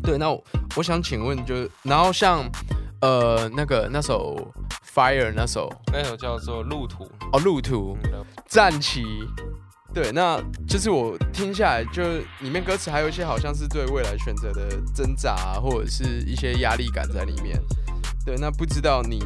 [0.03, 0.29] 对，对，那
[0.75, 2.47] 我想请问，就然后像
[3.03, 4.49] 呃那个那首
[4.95, 7.97] Fire 那首，那首叫做路途哦，路途
[8.47, 9.03] 战旗。
[9.93, 12.01] 对，那就是我听下来，就
[12.39, 17.61] 里面歌词还有一些好像是对未来选择的挣扎，或者是一些压力感在里面。
[18.25, 19.19] 对，那不知道你。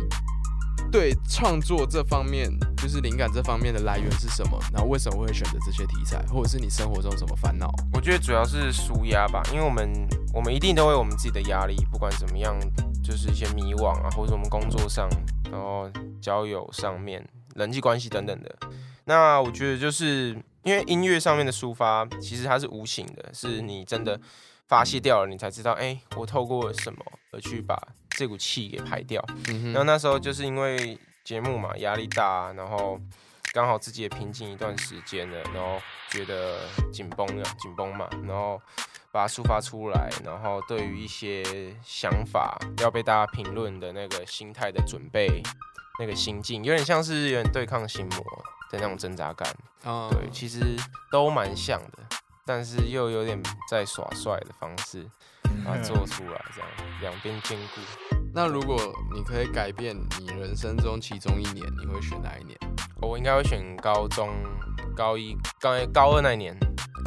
[0.90, 4.58] 对创作这方面，就是灵感这方面的来源是什么？
[4.72, 7.70] 然后为什么会选择这些题材，或者是你生活中什么烦恼？
[7.94, 9.92] 我觉得主要是舒压吧，因为我们
[10.34, 12.58] 我们一定都有我们自己的压力，不管怎么样，
[13.08, 15.08] 就是一些迷惘啊，或者我们工作上，
[15.50, 15.90] 然后
[16.22, 18.54] 交友上面、人际关系等等的。
[19.06, 24.20] 那我觉得就是因为音乐上面的抒发，其实它是无形的，是你真的
[24.68, 27.00] 发泄掉了，你才知道，哎，我透过什么
[27.32, 27.82] 而去把。
[28.10, 29.24] 这股气给排掉，
[29.66, 33.00] 然后那时候就是因为节目嘛，压力大，然后
[33.54, 38.60] 刚好自己也平静一段时间了，然后觉得紧绷了，紧绷嘛，然后
[39.12, 41.44] 把它抒发出来，然后对于一些
[41.84, 45.42] 想法要被大家评论的那个心态的准备，
[46.00, 48.20] 那个心境，有点像是有点对抗心魔
[48.72, 49.48] 的那种挣扎感，
[50.12, 50.62] 对，其实
[51.12, 52.04] 都蛮像的，
[52.46, 55.08] 但是又有点在耍帅的方式。
[55.66, 56.70] 把它做出来，这样
[57.02, 57.82] 两边兼顾。
[58.34, 58.78] 那如果
[59.14, 62.58] 你可以改变你人生中其中一年，你会选哪一年？
[63.02, 64.30] 我应该会选高中
[64.96, 66.56] 高一、高高二那年。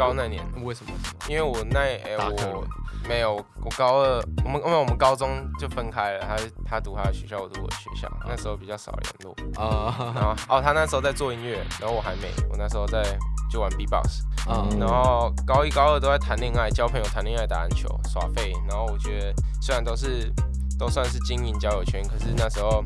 [0.01, 0.93] 高那年为什么？
[1.29, 2.67] 因为我那哎我
[3.09, 8.11] 没有，我高二我们因为我们高中就分开了，他他读他的学校，我读我的学校。
[8.27, 10.13] 那时候比较少联络啊。
[10.15, 13.03] 然后哦，他那时候在做音乐，然后我还没，我那时候在。
[13.53, 14.23] 就玩 B-box，
[14.79, 18.53] 然后高一高二都在谈恋爱、交朋友、谈恋爱、打篮球、耍废。
[18.69, 20.33] 然后我觉得虽然都是
[20.79, 22.85] 都算是经营交友圈，可是那时候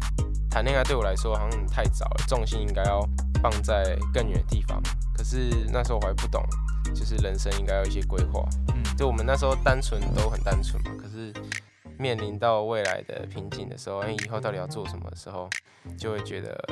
[0.50, 3.06] 谈恋爱对我来说好像太早了，重心应该要
[3.42, 4.80] 放在更远的地方。
[5.14, 6.42] 可是那时候我还不懂，
[6.92, 8.44] 就是人生应该有一些规划。
[8.74, 11.32] 嗯，就我们那时候单纯都很单纯嘛，可是
[11.98, 15.48] 面临到未来的瓶颈的时候，哎，以后到底要做什么的时候，
[15.96, 16.62] 就会觉得。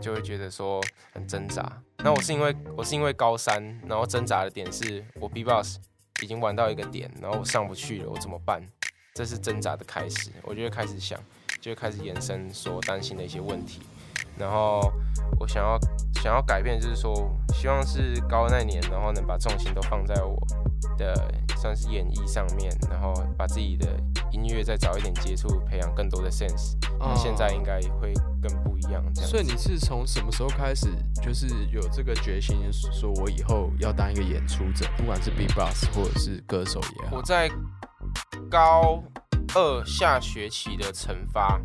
[0.00, 0.80] 就会觉得说
[1.12, 1.82] 很挣扎。
[2.04, 5.78] 那我是因为我是因为高三，然后挣扎的点是我 B boss
[6.22, 8.64] 已经玩到一个点，然后我上不去了，我怎么办？
[9.14, 10.30] 这是挣扎的开始。
[10.44, 11.18] 我就会开始想，
[11.60, 13.80] 就会开始延伸所担心的一些问题。
[14.38, 14.92] 然后
[15.38, 15.78] 我想要
[16.14, 20.36] 想要改变，就是说希望是高那年，然后能把重心都放在我
[20.96, 21.14] 的
[21.56, 23.88] 算是演绎上面，然后把自己的
[24.30, 26.76] 音乐再早一点接触，培养更多的 sense。
[27.16, 29.02] 现在应该会更不一样。
[29.14, 29.30] 这样。
[29.30, 30.88] 所以你是从什么时候开始，
[31.22, 37.16] 就是有这个决心，说我以后要当一个演出者，不管是 B boss 或者是歌手也好。
[37.16, 37.48] 我在
[38.50, 39.02] 高
[39.54, 41.60] 二下学期的惩罚。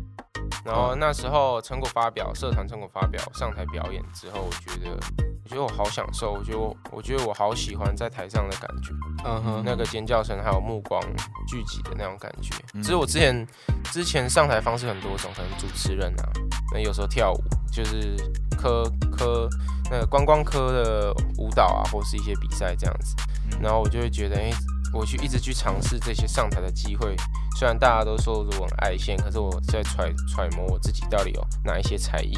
[0.64, 4.98] 然后那时候成果发表，社团成果发表，上台表演之后，我觉得，
[5.44, 8.92] 我觉得我好享受，我觉得我，我觉得我好喜欢在台上的感觉，
[9.24, 11.00] 嗯哼，那个尖叫声还有目光
[11.46, 12.54] 聚集的那种感觉。
[12.82, 13.46] 只是我之前
[13.92, 16.24] 之前上台方式很多种，可能主持人啊，
[16.72, 18.16] 那有时候跳舞，就是
[18.56, 19.48] 科科
[19.90, 23.14] 那个观光科的舞蹈啊，或是一些比赛这样子，
[23.60, 24.50] 然后我就会觉得，哎。
[24.96, 27.16] 我去一直去尝试这些上台的机会。
[27.56, 32.34] 虽然大家都说我很爱现，可是我在揣揣摩我自己到底有哪一些才艺。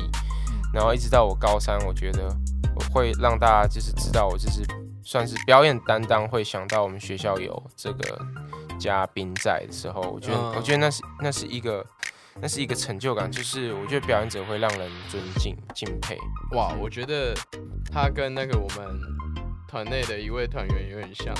[0.75, 2.29] 然后一直到我高三，我觉得
[2.75, 4.63] 我会让大家就是知道我就是
[5.03, 8.21] 算是表演担当，会想到我们学校有这个
[8.79, 11.87] 嘉宾在的时候，我觉得我觉得那是那是一个
[12.43, 16.19] 那是一个成就感，就是我觉得表演者会让人尊敬敬佩。
[16.53, 17.33] 哇，我觉得
[17.91, 19.01] 他跟那个我们
[19.67, 21.35] 团内的一位团员有点像。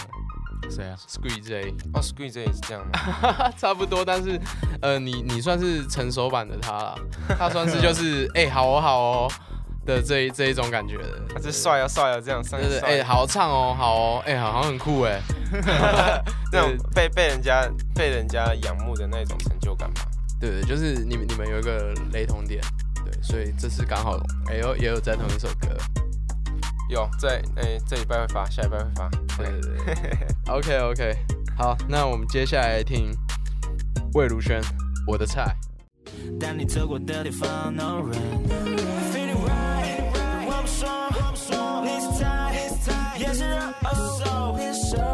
[0.71, 3.51] 谁啊？Squeeze J，哦，Squeeze J 也是这样吗？
[3.57, 4.39] 差不多，但是，
[4.83, 6.99] 呃，你你算是成熟版的他了，
[7.39, 9.33] 他算是就是哎，好哦好哦
[9.85, 15.21] 的这一这一种感觉的，他是帅啊帅啊这样，就是哎，好唱哦好哦，哎，好像很酷哎，
[16.53, 20.03] 那种被被人家被人家仰慕的那种成就感吧？
[20.41, 22.61] 对对，就是你们你们有一个雷同点，
[23.05, 24.19] 对，所以这次刚好
[24.51, 25.69] 也有也有在同一首歌。
[26.89, 29.09] 有在诶，这礼拜会发，下礼拜会发。
[29.37, 29.95] 对对对，
[30.55, 31.17] OK OK，
[31.57, 33.11] 好，那我们接下来听
[34.15, 34.61] 魏如萱，
[35.07, 35.57] 我的菜。
[36.41, 38.15] 但你走过的地方，no run。
[39.13, 40.01] Feel it right，
[40.47, 40.67] 我不
[41.37, 43.61] 说，你是菜，也是热
[44.19, 44.57] 搜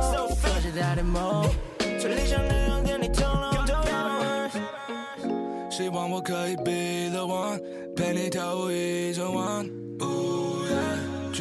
[0.00, 0.60] ，so feel。
[0.60, 5.70] 期待的梦，最理想的样点你通通都有。
[5.70, 7.60] 希望我可以 be the one，
[7.96, 9.66] 陪你跳舞一整晚。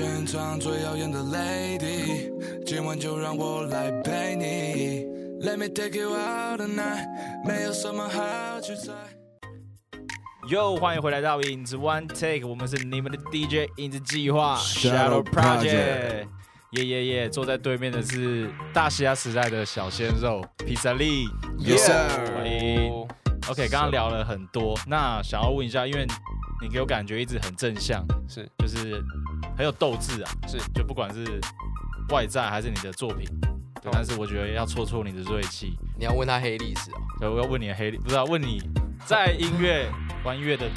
[0.01, 2.33] 全场最耀眼的 lady，
[2.65, 5.05] 今晚就让我来陪你。
[5.45, 7.07] Let me take you out tonight，
[7.45, 8.93] 没有什么好去猜。
[10.49, 16.25] Yo，欢迎回来到影子 One Take，我们是你们的 DJ 影子计划 Shadow Project。
[16.71, 21.27] 耶耶耶，坐在对面的是大西亚时代的小鲜肉披萨利。
[21.59, 21.87] Yes。
[22.33, 23.07] 欢迎。
[23.51, 26.07] OK，刚刚聊了很多，那想要问一下，因为
[26.61, 29.03] 你给我感觉一直很正向，是，就是。
[29.57, 31.39] 很有斗志啊，是，就不管是
[32.09, 33.27] 外在还是你的作品，
[33.91, 35.77] 但是我觉得要戳戳你的锐气。
[35.99, 36.97] 你要问他黑历史啊？
[37.19, 38.61] 对，我要问你的黑历，不是问你
[39.05, 39.91] 在音乐
[40.23, 40.67] 玩音乐的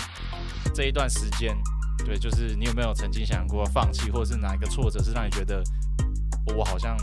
[0.75, 1.57] 这一段时间，
[2.05, 5.63] 对，就是你有没有曾经想过放弃，或者是哪一个挫折是让你觉得
[6.55, 6.97] 我好像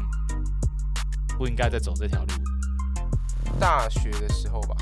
[1.38, 2.34] 不应该再走这条路？
[3.60, 4.76] 大学的时候吧，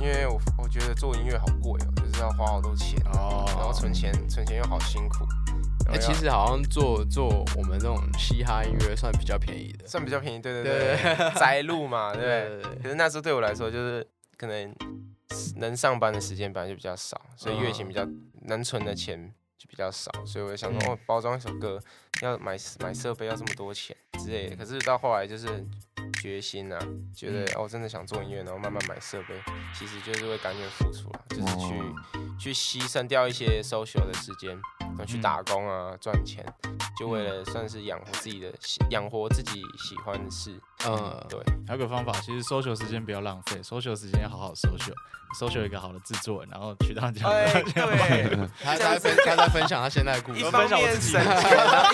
[0.00, 5.24] 因为我我觉得做音乐好贵哦，就是要花好多钱哦，然后存钱存钱又好辛苦。
[5.88, 12.62] 哎，其实好像做做我们这种嘻哈音乐算比较便宜的，算比较便宜，对对对，摘录嘛，对对？
[12.82, 14.74] 可是那时候对我来说，就是可能
[15.56, 18.06] 能上班的时间本来就比较少，所以月薪比较
[18.42, 21.80] 能存的钱就比较少，所以我就想说，哦，包装一首歌
[22.20, 24.56] 要买买设备要这么多钱之类的。
[24.56, 25.64] 可是到后来就是
[26.20, 26.78] 决心啊，
[27.14, 29.40] 觉得哦，真的想做音乐，然后慢慢买设备，
[29.72, 31.80] 其实就是会甘愿付出了，就是去
[32.40, 34.60] 去牺牲掉一些 social 的时间。
[35.06, 36.44] 去打工啊，赚钱，
[36.98, 38.52] 就为了算是养活自己的，
[38.90, 40.52] 养活自己喜欢的事。
[40.86, 41.40] 嗯，对。
[41.66, 47.28] 还有个方法，其实 social 时间不要浪费，social 时间要好好 social，social 一个好的制作人，然后去当家。
[47.28, 50.40] 对， 他在分，他在分享他现在的故事。
[50.40, 51.22] 一方面省钱，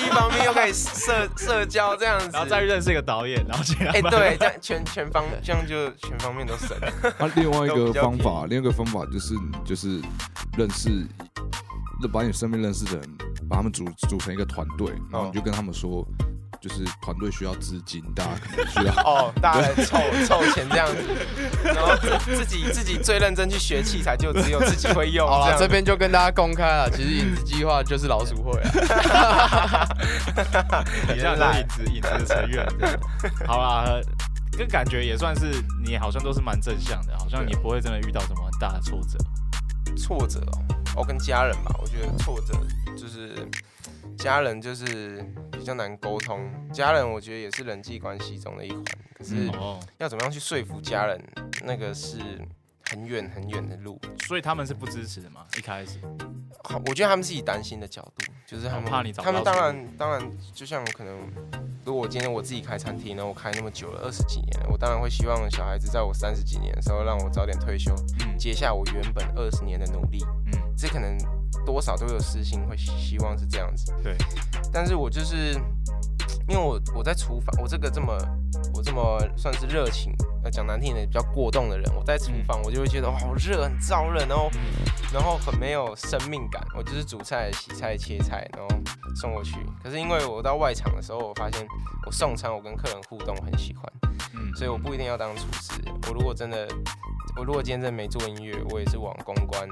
[0.06, 3.94] 一方面又可以社社交这样子，然后再认识一个导演，然后这样。
[3.94, 6.76] 哎，对，这样全全方，这样就全方面都省。
[7.18, 9.34] 那另外一个方法，另外一个方法就是
[9.64, 10.00] 就是
[10.56, 11.06] 认识。
[12.06, 13.16] 把你身边认识的人，
[13.48, 16.06] 把他们组组成一个团队，然后你就跟他们说，
[16.60, 20.96] 就是团队需要资金，大家可能需要哦， 大家来凑凑钱这样子，
[21.64, 25.26] 然后自己自己最认真去学器材，就只有自己会用。
[25.26, 29.88] 好了，这边就跟大家公开了，其实影子计划就是老鼠会啊。
[31.12, 32.66] 你像是影子影子的成员。
[33.46, 34.00] 好啦，
[34.52, 39.18] 这感觉也算是你好像都是蛮正向的，好像你不会真的遇到什么很大的挫折。
[39.96, 40.67] 挫折哦。
[40.96, 42.54] 我跟家人吧，我觉得挫折
[42.96, 43.48] 就是
[44.16, 46.50] 家人就是比较难沟通。
[46.72, 49.50] 家人我觉得也是人际关系中的一环，可是
[49.98, 51.22] 要怎么样去说服家人，
[51.64, 52.18] 那个是
[52.90, 54.00] 很远很远的路。
[54.26, 55.46] 所以他们是不支持的嘛？
[55.56, 56.00] 一开始，
[56.64, 61.16] 好，我觉得他们自己担心的角度，就是他们怕你找他们当然当然，就像可能
[61.84, 70.24] 如果我今天我自己开餐厅呢，我开那么久了二十几年了，我当然会希望小孩子在我三十几年的时候让我早点退休，嗯接下我原本二十年的努力。
[70.46, 70.57] 嗯。
[70.78, 71.18] 这可能
[71.66, 73.92] 多少都有私心，会希望是这样子。
[74.00, 74.16] 对，
[74.72, 75.60] 但是我就是
[76.48, 78.16] 因为我我在厨房，我这个这么
[78.74, 84.50] 我这么算是热情，呃，讲难听点比较过动的人，我在厨房我就会觉得哇好热，很燥热，然后
[85.12, 86.60] 然后很没有生命感。
[86.74, 88.68] 我就是煮菜、洗菜、切菜，然后
[89.14, 89.56] 送过去。
[89.82, 91.66] 可是因为我到外场的时候，我发现
[92.06, 93.92] 我送餐，我跟客人互动很喜欢，
[94.34, 95.80] 嗯，所以我不一定要当厨师。
[96.08, 96.66] 我如果真的。
[97.36, 99.68] 我如果今天真的没做音乐，我也是往公关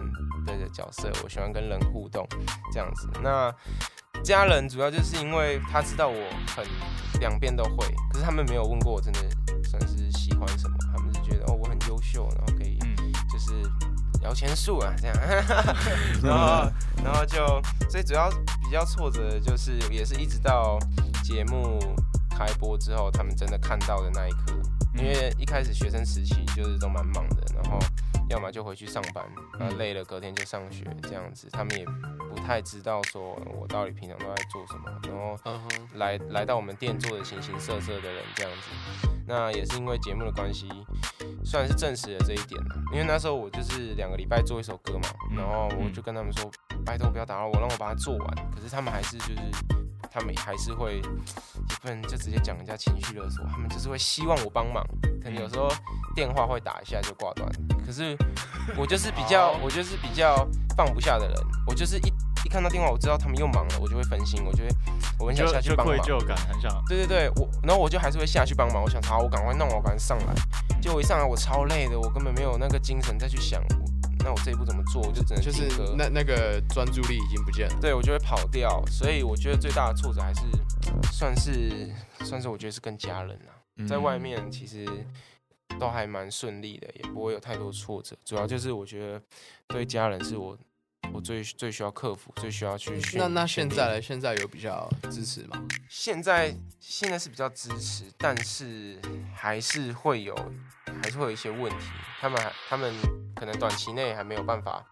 [0.46, 1.10] 的角色。
[1.24, 2.24] 我喜欢跟人互动，
[2.70, 3.08] 这样子。
[3.24, 3.52] 那
[4.26, 6.20] 家人主要就是因为他知道我
[6.56, 6.66] 很
[7.20, 9.20] 两边都会，可是他们没有问过我真的
[9.64, 13.12] 算是喜欢什么，他们是觉得哦我很优秀，然后可以嗯。
[13.30, 13.52] 就是
[14.22, 15.16] 摇钱树啊这样，
[16.24, 16.72] 然后
[17.04, 17.36] 然后就
[17.90, 18.30] 所以主要
[18.62, 20.78] 比较挫折的就是也是一直到
[21.22, 21.78] 节目
[22.30, 24.58] 开播之后，他们真的看到的那一刻，
[24.94, 27.78] 因为一开始学生时期就是都蛮忙的，然后
[28.30, 29.22] 要么就回去上班，
[29.58, 31.84] 然后累了隔天就上学这样子，他们也
[32.36, 35.58] 不太知道说我到底平常都在做什么，然后
[35.94, 39.08] 来来到我们店做的形形色色的人这样子。
[39.26, 40.68] 那也是因为节目的关系，
[41.44, 42.76] 算是证实了这一点了。
[42.92, 46.48] 因为那时候我就是两个礼拜做一首歌嘛，嗯然后我就跟他们说，
[46.84, 48.36] 拜托不要打扰我，让我把它做完。
[48.54, 49.40] 可是他们还是就是，
[50.10, 51.02] 他们还是会，也
[51.82, 54.86] 不能就直接讲人家情绪勒索，他们就是会希望我帮忙。
[55.20, 55.68] 可能有时候
[56.14, 57.50] 电话会打一下就挂断，
[57.84, 58.16] 可是
[58.76, 62.15] 我就是比较，我就是比较放不下的人，我就是一一
[62.56, 64.70] 看到电话，我知道他们又忙了，我就会分心，我就会
[65.18, 66.02] 我很想下去帮忙愧。
[66.02, 68.82] 疚感，很想对对对，我然后我就还是会下去帮忙。
[68.82, 70.34] 我想，好，我赶快弄，我赶快上来。
[70.80, 73.84] 结果一上来，我超累的，我根本没有那个精神再去想，我
[74.24, 75.68] 那我这一步怎么做，我就只能就是。
[75.98, 77.76] 那那个专注力已经不见了。
[77.78, 80.40] 对我就会跑掉，所以我觉得最大的挫折还是
[81.12, 81.92] 算是
[82.24, 84.86] 算是我觉得是跟家人啊，嗯在外面其实
[85.78, 88.16] 都还蛮顺利的，也不会有太多挫折。
[88.24, 89.20] 主要就是我觉得
[89.66, 90.56] 对家人是我
[91.12, 93.18] 我最最需要克服、最需要去训。
[93.18, 94.02] 那那现在呢？
[94.02, 95.62] 现在有比较支持吗？
[95.88, 99.00] 现在现在是比较支持，但是
[99.34, 100.34] 还是会有
[101.02, 101.86] 还是会有一些问题，
[102.20, 102.94] 他们还他们
[103.34, 104.84] 可能短期内还没有办法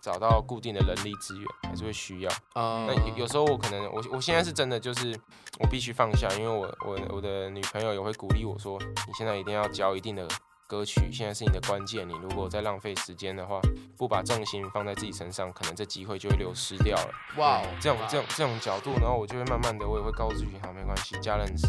[0.00, 2.30] 找到固定的人力资源，还是会需要。
[2.54, 5.18] 啊那有有时候我可能我我现在是真的就是
[5.58, 10.26] 我必须放下，因为我我我的女朋友也会鼓励我说，你现在一定要交一定的
[10.66, 13.60] 歌曲，现在是你的关键，你如果再浪费时间的话，
[13.96, 17.10] 不把重心放在自己身上，可能这机会就会流失掉了。
[17.36, 21.68] 哇哦，这种这种这种角度，然后我就会慢慢的，我也会告诉自己，好，没关系，家人是，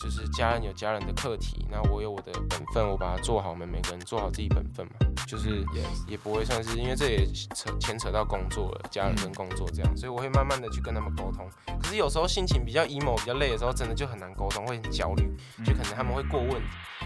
[0.00, 4.92] 就是家人有家人的课题，那我有我的本分，我把它做好，我们每个人做好自己本分嘛，
[5.26, 5.62] 就是
[6.08, 11.46] 也不会算是，因为这也扯牵扯到工作了，家人跟工作这样，所以我会慢慢的去跟他们沟通。
[11.78, 15.30] 可是有时候心情比较 emo、比较累的时候，真的就很难沟通，会很焦虑，
[15.64, 16.50] 就可能他们会过问，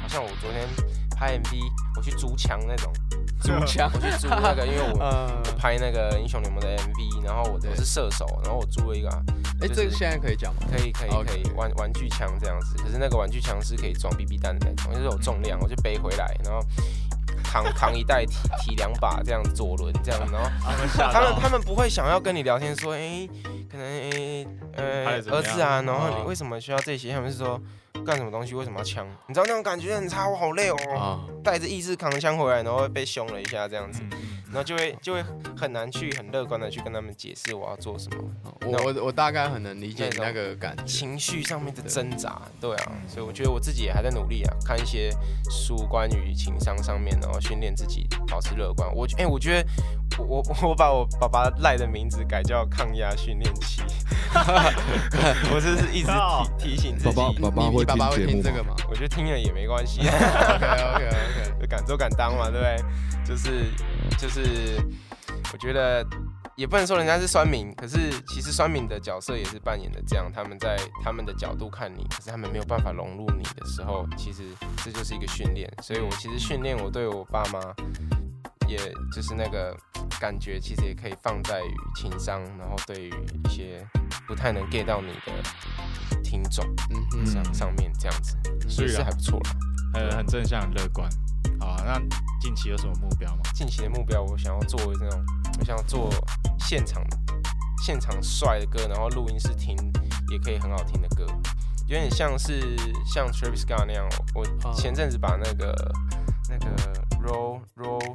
[0.01, 0.69] 好像我昨天
[1.17, 1.59] 拍 MV，
[1.97, 2.93] 我去逐墙那种，
[3.41, 5.43] 租枪 我去租那个，因为我。
[5.57, 9.23] 拍那个英雄联盟的 MV，然后我是射手，然后我租了一个啊
[9.63, 10.61] 哎，就是这个现在可以讲吗？
[10.71, 16.61] 可以可以可以玩玩具枪这样子，可是那个玩具枪是可以装 BB 弹的那种，就是有重量，我就背回来，然后
[17.43, 20.51] 扛扛一袋提提两把这样左轮这样，然后
[21.11, 23.27] 他们他们不会想要跟你聊天说，哎、
[23.71, 27.11] 可能哎、呃儿子啊，然后哦你为什么需要这些？
[27.13, 27.59] 他们是说
[28.03, 29.07] 干什么东西为什么要枪？
[29.29, 34.03] 你知道那种感觉很差，我好累哦，啊，带着意志扛枪回来，然后被凶了一下这样子。
[34.47, 35.25] 然后就会就会
[35.57, 38.25] 很难去很乐观的去跟他们解释我要做什么，
[38.67, 40.85] 我我我大概很能理解你那个感觉。
[40.85, 45.11] 情绪上面的挣扎，对啊，所以我觉得我自己也还在努力啊，看一些
[45.51, 48.89] 书关于情商上面，然后训练自己保持乐观。
[48.95, 49.69] 我哎、我觉得
[50.21, 53.83] 我我我把我爸爸赖的名字改叫抗压训练器，
[55.51, 56.13] 我这是一直
[56.57, 58.33] 提提醒自爸己，爸爸爸会你你爸爸会听节目吗？
[58.33, 60.01] 听这个吗我觉得听了也没关系。
[60.01, 60.67] ？OK
[60.97, 62.77] OK OK， 敢做敢当嘛，对不对？
[63.25, 63.71] 就是
[64.19, 64.77] 就是，
[65.53, 66.07] 我觉得
[66.57, 74.43] 也不能说人家是酸民，可是其实酸民的角色也是扮演的这样，他们在他们的角度看你，可是他们没有办法融入你的时候，其实
[74.85, 75.71] 这就是一个训练。
[75.83, 77.61] 所以我其实训练我对我爸妈，
[78.69, 78.79] 也
[79.13, 79.77] 就是那个
[80.21, 83.11] 感觉，其实也可以放在于情商，然后对于
[83.45, 83.87] 一些
[84.27, 88.37] 不太能 get 到你的听众嗯嗯上上面这样子，
[88.69, 89.51] 所以是啊还不错啦。
[89.95, 91.09] 很很正向、很乐观。
[91.61, 92.01] 好啊，那
[92.41, 93.43] 近期有什么目标吗？
[93.55, 95.25] 近期的目标，我想要做那种，
[95.59, 96.11] 我想要做
[96.59, 97.03] 现场
[97.83, 99.77] 现场帅的歌，然后录音室听
[100.31, 101.25] 也可以很好听的歌，
[101.87, 104.09] 有点像是像 Travis Scott 那样。
[104.35, 104.45] 我
[104.75, 105.93] 前阵子把那个
[106.49, 106.67] 那个
[107.23, 108.15] Roll Roll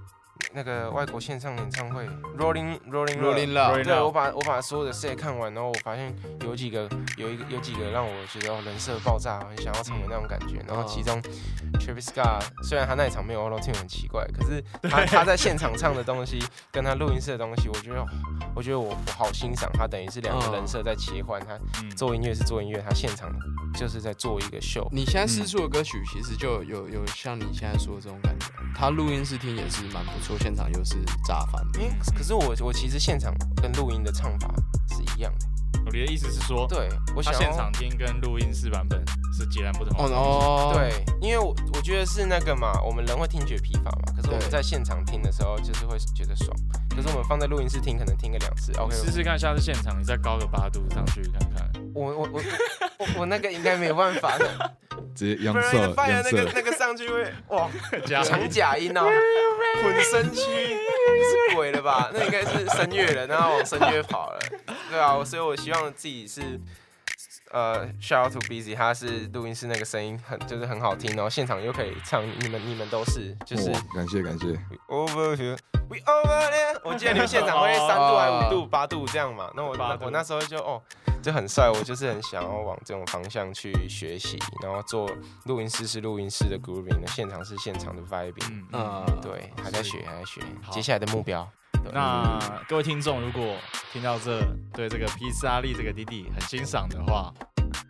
[0.53, 6.87] 那个外国线上演唱会 Rolling Rolling Rolling Loud Loud 对我把我把所有的 set 看完，然后我发现有几个
[7.17, 10.63] 有一个有几个让我觉得哦人设爆炸，很想要成为那种感觉。
[10.67, 11.19] 然后其中
[11.79, 16.37] Travis Scott 虽然他那一场没有 auto tune 很奇怪，可是 他他在现场唱的东西
[16.71, 18.05] 跟他录音室的东西，我觉得
[18.53, 21.39] 我觉得我我好欣赏他，等于是两个人设在切换。
[21.41, 23.31] 他嗯，做音乐是做音乐，他现场
[23.73, 24.87] 就是在做一个秀。
[24.91, 31.65] 你现在试出的歌曲其实就有有像你现在说的这种感觉，他录音室听也是蛮不错，现场又是炸翻。
[31.75, 34.53] 因为可是我我其实现场跟录音的唱法
[34.89, 35.45] 是一样的。
[35.91, 40.15] 你的意思是说，对我想现场听跟录音室版本是截然不同的。
[40.15, 46.55] 哦哦，，对，因为我我觉得是那个嘛，我们人会听觉疲乏嘛，可是我们在现场听的时候就是会觉得爽，
[46.89, 51.80] 可是我们放在录音室听，可能听个两次，OK，试试看，下次现场你再高个八度上去看看。
[51.93, 52.41] 我我我
[52.97, 54.71] 我我那个应该没有办法的，
[55.15, 57.69] 直接阳不然色发现央色，那个那个上去会哇
[58.05, 59.01] 加长假音哦，
[59.83, 62.09] 混声区是鬼了吧？
[62.13, 64.39] 那应该是声乐了，然后往声乐跑了，
[64.89, 66.41] 对啊，所以我希望自己是。
[67.51, 74.47] 呃，shout out to Busy，他是录音室那个声音很就是很好听，然后现场又可以唱，你们你们都是就是哇感谢感谢
[74.87, 75.57] ，over here
[75.89, 76.79] we over there。
[76.83, 79.51] 我记得你们现场会 三度还五度、八度这样嘛？
[79.55, 80.81] 那我那我那时候就哦
[81.21, 85.09] 就很帅，我就是很想要往这种方向去学习，然后做
[85.45, 88.49] 录音师是录音师的 grooving，那现场是现场的 vibing。
[88.49, 90.41] 嗯，嗯，对，还在学，还在学。
[90.71, 91.47] 接下来的目标，
[91.93, 93.55] 那各位听众，如果
[93.91, 94.41] 听到这
[94.73, 97.33] 对这个披萨利这个弟弟很欣赏的话，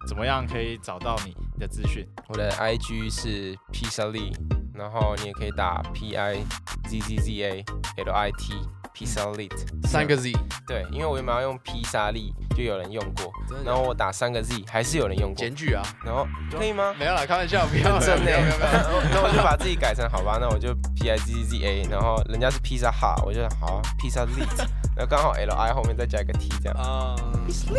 [0.07, 2.07] 怎么样可以找到你的资讯？
[2.27, 4.33] 我的 IG 是 Pizza Lee，
[4.73, 6.43] 然后你也可以打 P I
[6.89, 7.65] Z Z Z A
[8.03, 8.53] L I T
[9.01, 9.51] Pizza Lit
[9.87, 10.31] 三个 Z，
[10.67, 13.33] 对，因为我原本要用披萨利，就有人用过，
[13.65, 15.37] 然后我打三个 Z，还是有人用过。
[15.37, 16.93] 检，举啊，然后可以吗？
[16.99, 18.57] 没有啦，开玩笑，不要认真呢不要不要。
[18.57, 24.59] 不要，那我就把自己改成好吧，那我就 P I Z Z A，然后人家是披萨哈，我就好啊披萨 lit，
[24.95, 26.77] 然后刚好 L I 后面再加一个 T 这样。
[26.77, 27.15] 啊，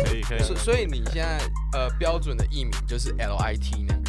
[0.05, 1.39] 可以可以，所所以你现在
[1.71, 4.01] 呃标准的艺名就是 L I T 那个，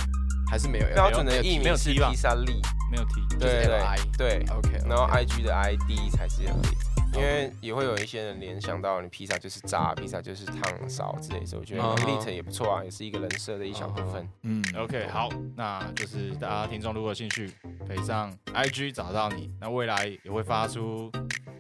[0.50, 2.10] 还是没有标准的艺没有名是 T 吧？
[2.10, 2.60] 披萨利，
[2.90, 3.22] 没有 T，。
[3.38, 14.28] 就是对对对，？OK，然后 I G 的 I D 才是 lit，因为也会有一些人联想到你披萨就是炸，披萨就是烫烧之类的，所以我觉得嗯 lit 也不错啊，也是一个人设的一小部分。
[14.42, 17.50] 嗯 OK，好，那就是大家听众如果有兴趣，
[17.86, 19.50] 可以上 IG 找到你。
[19.60, 21.10] 那未来也会发出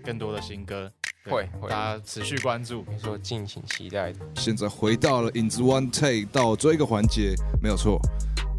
[0.02, 0.90] 更多的新歌，
[1.24, 2.84] 对会会大家持续关注。
[2.90, 4.12] 你说敬请期待。
[4.34, 8.00] 现在回到了影子 One Take 到最后一个环节，没有错，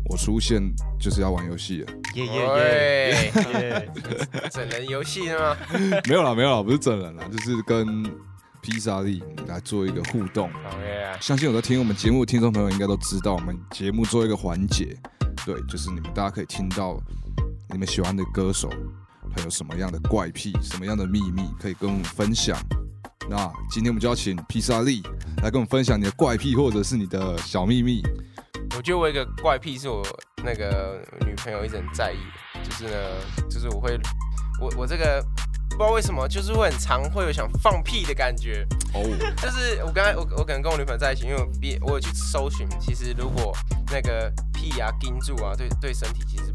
[0.08, 0.62] 我出现
[1.00, 3.90] 就是要玩游戏了，耶耶耶！
[4.52, 5.58] 整人游戏是吗？
[6.08, 8.04] 没有啦没有啦，不是整人啦，就是跟
[8.62, 10.48] 披萨利来做一个互动。
[10.50, 14.96] OK 啊，相信有在听我们节目的听众朋友应该都知道，我们节目做一个环节，
[15.46, 17.00] 对，就是你们大家可以听到
[17.70, 18.70] 你们喜欢的歌手，
[19.36, 22.56] 他有什么样的怪癖，什么样的秘密可以跟我们分享。
[23.28, 25.02] 那今天我们就要请披萨利
[25.42, 28.04] 来跟我们分享你的怪癖或者是你的小秘密。
[28.78, 30.04] 我觉得我有一个怪癖是我
[30.44, 32.18] 那个女朋友一直很在意
[32.54, 32.98] 的，就是呢，
[33.50, 33.98] 就是我会，
[34.60, 35.24] 我我这个
[35.70, 38.68] 不知道为什么，就是会很常会有想放屁的感觉。
[38.94, 39.02] 哦，
[39.42, 43.56] 就是我刚才我我可能跟我女朋友在一起，因为我毕我有去搜寻，其实如果
[43.92, 46.52] 那个屁啊盯住啊，对对身体其实。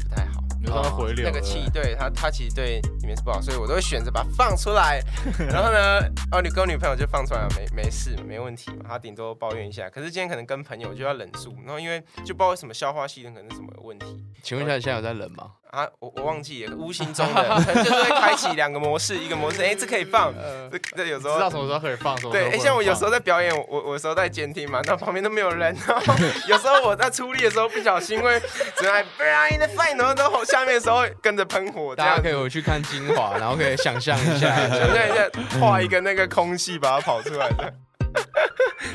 [0.61, 5.01] 你说它回流那个气对它它其实对里面是不好，所以我都会选择把它放出来。
[5.49, 5.99] 然后呢，
[6.31, 8.85] 哦，你跟我女朋友就放出来了，没没事，没问题嘛。
[8.87, 15.51] 她顶多抱怨一下，可是今天可能跟朋友就要忍住，然后因为就不知道为什么消化系统可能是什么有问题请问一下，你现在有在冷吗？
[15.71, 20.33] 啊，我我忘记了，无形中的 就是会开启两个模式，一个模式，哎，这可以放，
[20.69, 26.13] 这这有时候知道什么时候可以放，什么对，哎、像我有时候在表演，我我我有时候在监听嘛，那旁边都没有人，然后
[26.49, 28.37] 有时候我在出力的时候不小心会
[28.75, 35.29] 只来 burn in the fire，然后到后下面的时候跟着喷火，大家可以回去看精华，然后可以想象一下， 想象一下
[35.61, 37.73] 画一个那个空气把它跑出来的。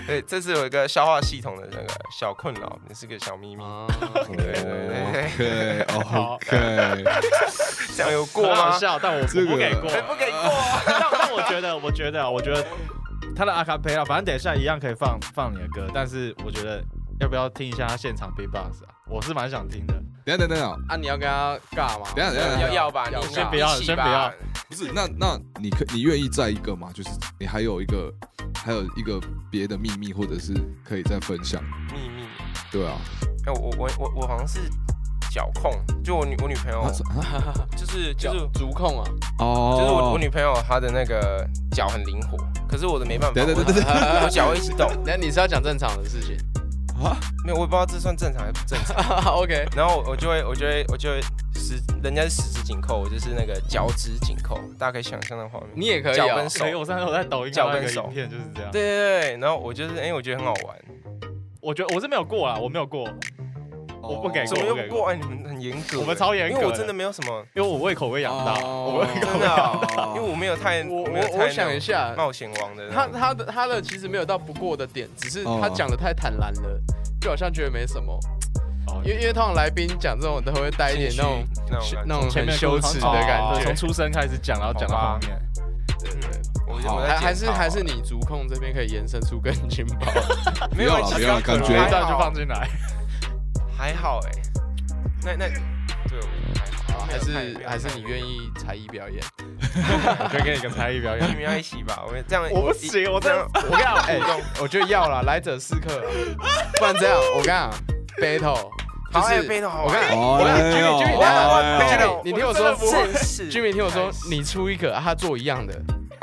[0.06, 1.86] 对，这是有一个消化系统的那个
[2.16, 3.62] 小困扰，也是个小秘密。
[3.62, 3.86] 啊
[4.26, 7.04] 对对对，OK OK，
[7.96, 8.72] 这样有过吗？
[8.78, 9.90] 笑，但我我这个不给过。
[9.90, 10.40] 哎不给过。
[10.86, 12.64] 但但我觉得，我觉得，我觉得
[13.34, 16.82] 他的阿卡贝拉，反正等一下一样可以放放你的歌，但是我觉得
[17.20, 18.90] 要不要听一下他现场 b b o x 啊？
[19.08, 19.94] 我是蛮想听的。
[20.24, 22.06] 等下等等啊，你要跟他尬吗？
[22.14, 24.30] 等下等下要要吧，你先不要先不要。
[24.68, 26.90] 不是，那那你可你愿意再一个吗？
[26.92, 28.12] 就是你还有一个
[28.56, 30.52] 还有一个别的秘密，或者是
[30.84, 31.62] 可以再分享，
[31.92, 32.26] 秘密。
[32.70, 32.96] 对啊，
[33.46, 34.60] 哎，我我我我好像是
[35.30, 36.84] 脚控，就我女我女朋友。
[37.76, 39.08] 就是就是足控啊，
[39.38, 42.36] 哦，就是我我女朋友她的那个脚很灵活，
[42.68, 46.36] 可是我的没办法，对对对对对我我脚会一直动， 那你是要讲正常的事情
[47.04, 49.34] 啊， 没有我也不知道这算正常还是不正常。
[49.34, 51.20] OK，然后我我就会我就会我就会
[51.54, 55.68] 十人家是十指紧扣，我就是那个脚趾紧扣，大家可以想象那画面。
[55.74, 58.70] 你也可以哦脚跟手所以我上次我在抖音看到一个影片就是这样。
[58.70, 60.76] 对对对，然后我就是哎、我觉得很好玩，
[61.60, 63.08] 我觉得我是没有过啊，我没有过，
[64.08, 65.08] 我不给哦怎么又不过？
[65.10, 76.80] 哎，你们很严格，我们超严格因为我真的没有什么，因为我胃口被养大，哦我胃口真的哦、因为我没有太我我我想一下，冒险王的，他他的他的其实没有到不过的点，只是哦他讲的太坦然了，
[77.20, 78.12] 就好像觉得没什么。
[78.88, 81.44] 哦因为因为通常来宾讲这种都会带一点那种
[82.06, 83.74] 那种很羞耻的感觉哦从。
[83.74, 85.38] 出生开始讲，然后讲到后面。
[85.98, 90.06] 对对还还是还是你足控这边可以延伸出更劲爆。
[90.70, 92.68] 不要了不要了，感觉还好这样就放进来。
[93.76, 94.30] 还好哎、
[95.22, 95.48] 那那
[96.08, 96.26] 对我
[96.58, 98.20] 还好，还是还是你愿？
[98.20, 99.22] 意才艺表演？
[100.18, 101.28] 我 可以给你个才艺表演。
[101.30, 101.34] 你。
[101.34, 104.18] 们要一起吧，我们这样我不行，我这样，我跟你讲，哎、
[104.60, 106.02] 我觉得要了，来者是客，
[106.78, 107.70] 不然这样，我跟你讲
[108.20, 108.70] ，battle。
[109.12, 115.74] 好，就是还有 battle 好玩，我看哦我看 Jimmy Jimmy，等下哎呦 Jimmy，你听我说正式，Jimmy 听我说你出一个，啊他做一样的，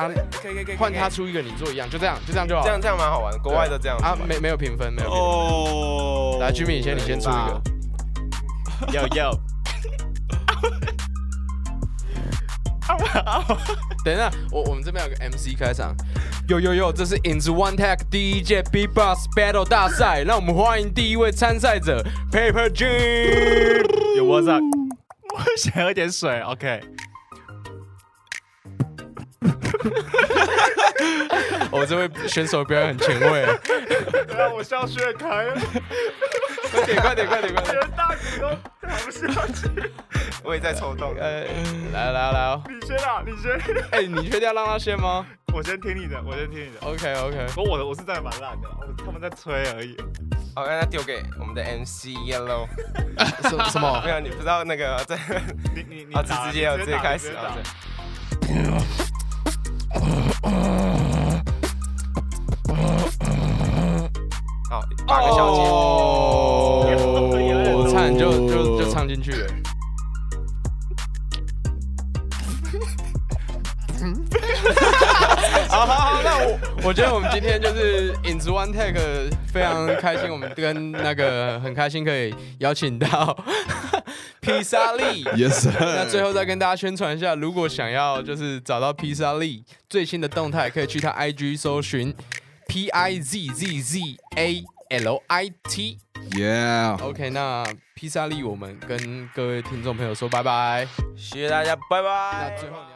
[0.03, 2.67] 啊，可以可以可以，换他出一个，你做一样，就这样，就这样就好了。
[2.67, 5.23] 这样这样蛮好玩，国外都这样子啊，没没有评分，没有评分。
[5.23, 7.61] 哦来，Jimmy，你先，你先出一个。
[8.91, 9.31] 要要，
[14.03, 15.95] 等一下，我我们这边有个 MC 开场。
[16.49, 23.85] yo yo yo，这是 Ins One Tech 第一届 B Boss Battle 大赛，让我们欢迎第一位参赛者 Paper Jim。
[24.17, 24.61] 有 What's up？
[25.33, 26.81] 我想喝点水，OK。
[31.71, 33.45] 我哦这位选手表演很前卫，
[34.27, 35.55] 对啊，我笑血开了，
[36.71, 37.91] 快点快点快点快点！
[37.97, 38.47] 大鼓都
[38.87, 39.91] 弹不下去。
[40.43, 41.15] 我也在抽动。
[41.19, 41.43] 呃，
[41.93, 43.59] 来来来哦，你先啊，你先，
[43.91, 46.79] 哎，你确定要让他先吗我先听你的，我先听你的。
[46.81, 49.95] ？OK OK，不过我的我是真的蛮烂的，我他们在吹而已。
[50.55, 52.67] 好，让他丢给我们的 MC Yellow。
[53.49, 54.11] 什 什么没？
[54.11, 55.17] 有，你不知道那个在
[55.75, 57.55] 你你你 啊，直接直接开始啊。
[64.69, 65.61] 好，八个小节。
[65.61, 66.85] 哦，
[67.91, 69.47] 差点就就就唱进去 了。
[75.69, 83.35] 好好好，那我我觉得我们今天就是影子 One Take 非常开心，我们跟那个很开心可以邀请到
[84.43, 85.23] 披萨利。
[85.23, 92.13] Yes，那最后再跟大家宣传一下，如果想要就是找到披萨利最新的动态，可以去他 IG 搜寻
[92.67, 93.99] P I Z Z Z
[94.35, 95.97] A L I T。
[96.31, 97.65] Yeah，OK，那
[97.95, 100.87] 披萨利，我们跟各位听众朋友说拜拜。
[101.15, 102.51] 谢谢大家，拜拜。
[102.55, 102.92] 那最后。